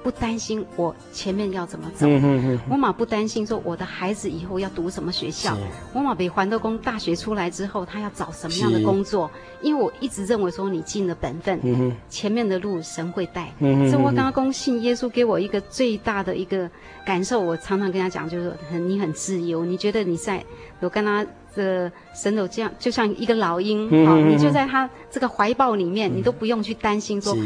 [0.01, 5.59] 不担心我前面要怎么走，嗯、哼哼我嘛不担心说我的孩子以后要读什么学校，
[5.93, 9.29] 我嘛比环德公大学出来之后他要找什么样的工作，
[9.61, 13.53] 因为我一直认为说你尽了本分，嗯、哼前面的路神会带。
[13.59, 16.71] 嗯、所以我刚刚讲信耶稣给我一个最大的一个
[17.05, 20.43] 感受，我常常跟他讲，就是很你很自由，你觉得你在
[20.79, 21.27] 我跟他
[21.59, 27.37] 的神有这样，就像一个老鹰，好、嗯哦，你就在他这个怀抱里面，嗯、你都不用去担心说，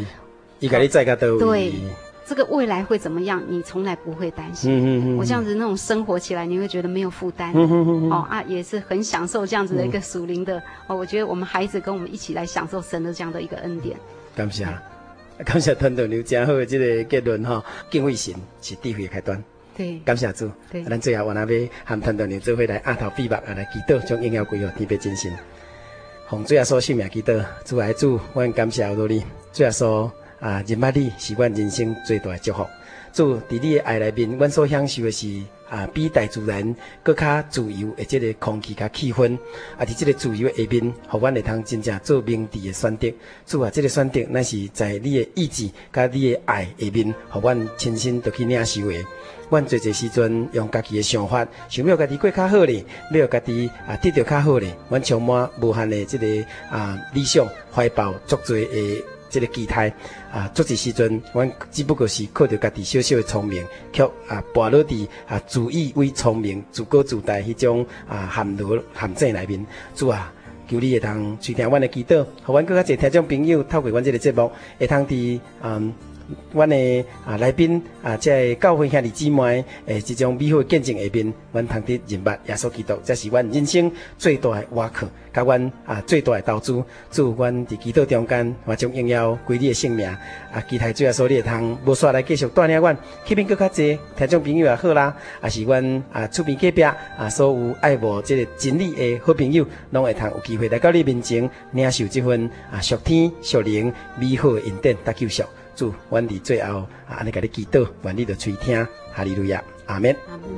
[0.61, 1.73] 一个你在个都对。
[2.25, 3.43] 这个未来会怎么样？
[3.49, 4.71] 你从来不会担心。
[4.73, 5.17] 嗯嗯嗯。
[5.19, 7.53] 我这样子那种生活起来，你会觉得没有负担。
[7.53, 8.11] 嗯嗯嗯。
[8.13, 10.97] 哦啊，也是很享受这样子的一个属灵的哦。
[10.97, 13.99] 我觉得我们孩子跟我们一起来享受神的这样的一个恩典。
[14.37, 14.67] 感谢，
[15.45, 17.63] 感谢团队刘家好的这个结论哈。
[17.91, 18.33] 敬畏神
[18.63, 19.43] 是智慧的开端。
[19.77, 19.99] 对。
[20.05, 20.51] 感谢主。
[20.71, 20.83] 对。
[20.85, 25.33] 咱最后我那边和团队刘做伙来阿头闭目啊来祈祷，将荣耀归于天父真神。
[26.29, 30.11] 从主耶稣性命祈祷，主爱主，我感谢有你，主耶稣。
[30.41, 32.67] 啊，认捌你是阮人生最大的祝福。
[33.13, 39.39] 主，伫你的爱内面，阮所享受的是啊，比大自然搁较自由的这个空气甲气氛。
[39.79, 43.09] 啊，伫这个自由的下面，互阮会通真正做明智的选择。
[43.47, 48.97] 主啊，这个选择乃是在你的意志甲你的爱下面，互阮亲身着去领受的。
[49.51, 54.75] 阮做者时阵用家己的想法，想要家己过较好咧，要家己啊得到较好咧。
[54.89, 56.27] 阮充满无限的这个
[56.71, 59.05] 啊理想，怀抱足侪的。
[59.33, 59.91] 这个期待
[60.31, 69.67] 啊，做者时阵，阮只不过是靠着家己小小的聪明，却啊，跋落伫啊，自以为聪明、自高自大迄种啊陷落陷阱内面。
[69.95, 70.31] 主啊，
[70.69, 75.95] 求你会通垂听阮的祈祷，互阮更加侪听众朋友透过阮这个节目，会通伫嗯。
[76.53, 86.83] 阮的啊来宾啊，在教会兄弟姊妹诶，这种美好见证下面，阮通得认捌耶稣基督，这是阮人生最大的瓦克，甲阮啊最大的投资。
[87.11, 90.63] 祝阮伫祈祷中间，我将荣耀归你的性命啊！
[90.69, 96.97] 期待最后所你会通无煞来继续带领阮，去边更较济听众朋友也好啦，啊是阮啊厝边隔壁啊
[97.31, 105.43] 所有爱慕这个真理的好朋友，拢会通有机会来到你面前领受这份啊属天属灵美好的恩典得救赎。
[105.75, 110.15] 祝，阮伫最后啊，安尼甲你祈祷，愿你着垂听，哈利路亚，阿门。
[110.29, 110.49] 阿门。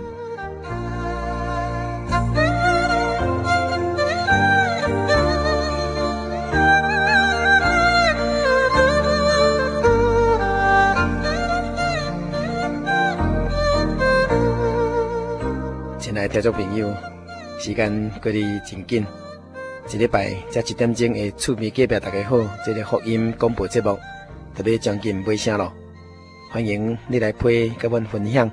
[15.99, 16.95] 亲爱的听众朋友，
[17.59, 19.07] 时间过得真紧，
[19.93, 23.99] 一礼拜才一点钟的厝边隔壁大家好，这个福音广播节目。
[24.55, 25.73] 特别将近尾声了，
[26.51, 28.51] 欢迎你来配跟阮分享，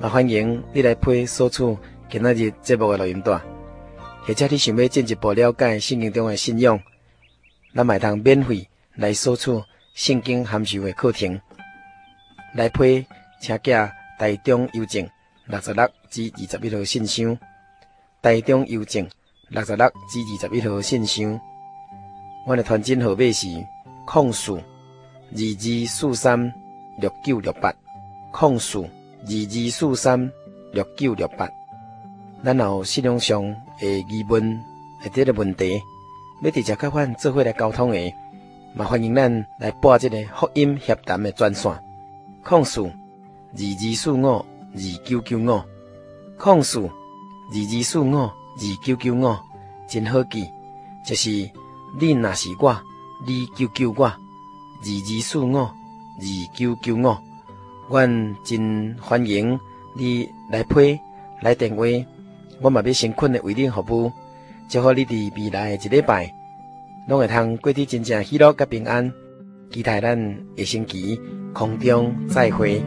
[0.00, 1.76] 也欢迎你来陪索取
[2.08, 3.40] 今仔日节目的录音带，
[4.22, 6.80] 或者你想要进一步了解圣经中的信仰，
[7.74, 9.36] 咱买通免费来索
[9.94, 11.40] 圣经函授的课程，
[12.54, 13.04] 来配
[13.40, 15.08] 车架台中邮政
[15.46, 17.36] 六十六至二十一号信箱，
[18.22, 19.04] 台中邮政
[19.48, 21.40] 六十六至二十一号信箱。
[22.46, 23.48] 我的传真号码是
[24.06, 24.62] 空四
[25.36, 26.54] 二二四三
[26.96, 27.74] 六九六八，
[28.30, 28.86] 空四二
[29.26, 30.30] 二四三
[30.72, 31.48] 六九六八。
[32.44, 33.42] 咱有信用上
[33.80, 34.62] 诶疑问，
[35.02, 35.82] 或者个问题，
[36.40, 38.14] 要直接甲阮做伙来沟通诶，
[38.74, 41.72] 嘛欢迎咱来拨这个福音协谈诶专线，
[42.44, 42.88] 空四二
[43.58, 44.44] 二四五二
[45.04, 45.60] 九九五，
[46.38, 46.88] 空四二
[47.50, 48.32] 二四五二
[48.84, 49.36] 九九五，
[49.88, 50.48] 真好记，
[51.04, 51.28] 就是
[51.98, 52.80] 你若是我，
[53.26, 54.12] 你救救我，
[54.84, 55.70] 二二四五二
[56.52, 57.16] 九九五，
[57.88, 59.58] 阮真欢迎
[59.96, 61.00] 你来配
[61.40, 61.84] 来电话。
[62.60, 64.12] 我嘛要诚恳的为你服务，
[64.68, 66.30] 祝福你伫未来的一礼拜，
[67.08, 69.10] 拢会通过得真正喜乐甲平安。
[69.70, 70.16] 期待咱
[70.56, 71.18] 下星期
[71.52, 72.80] 空中再会。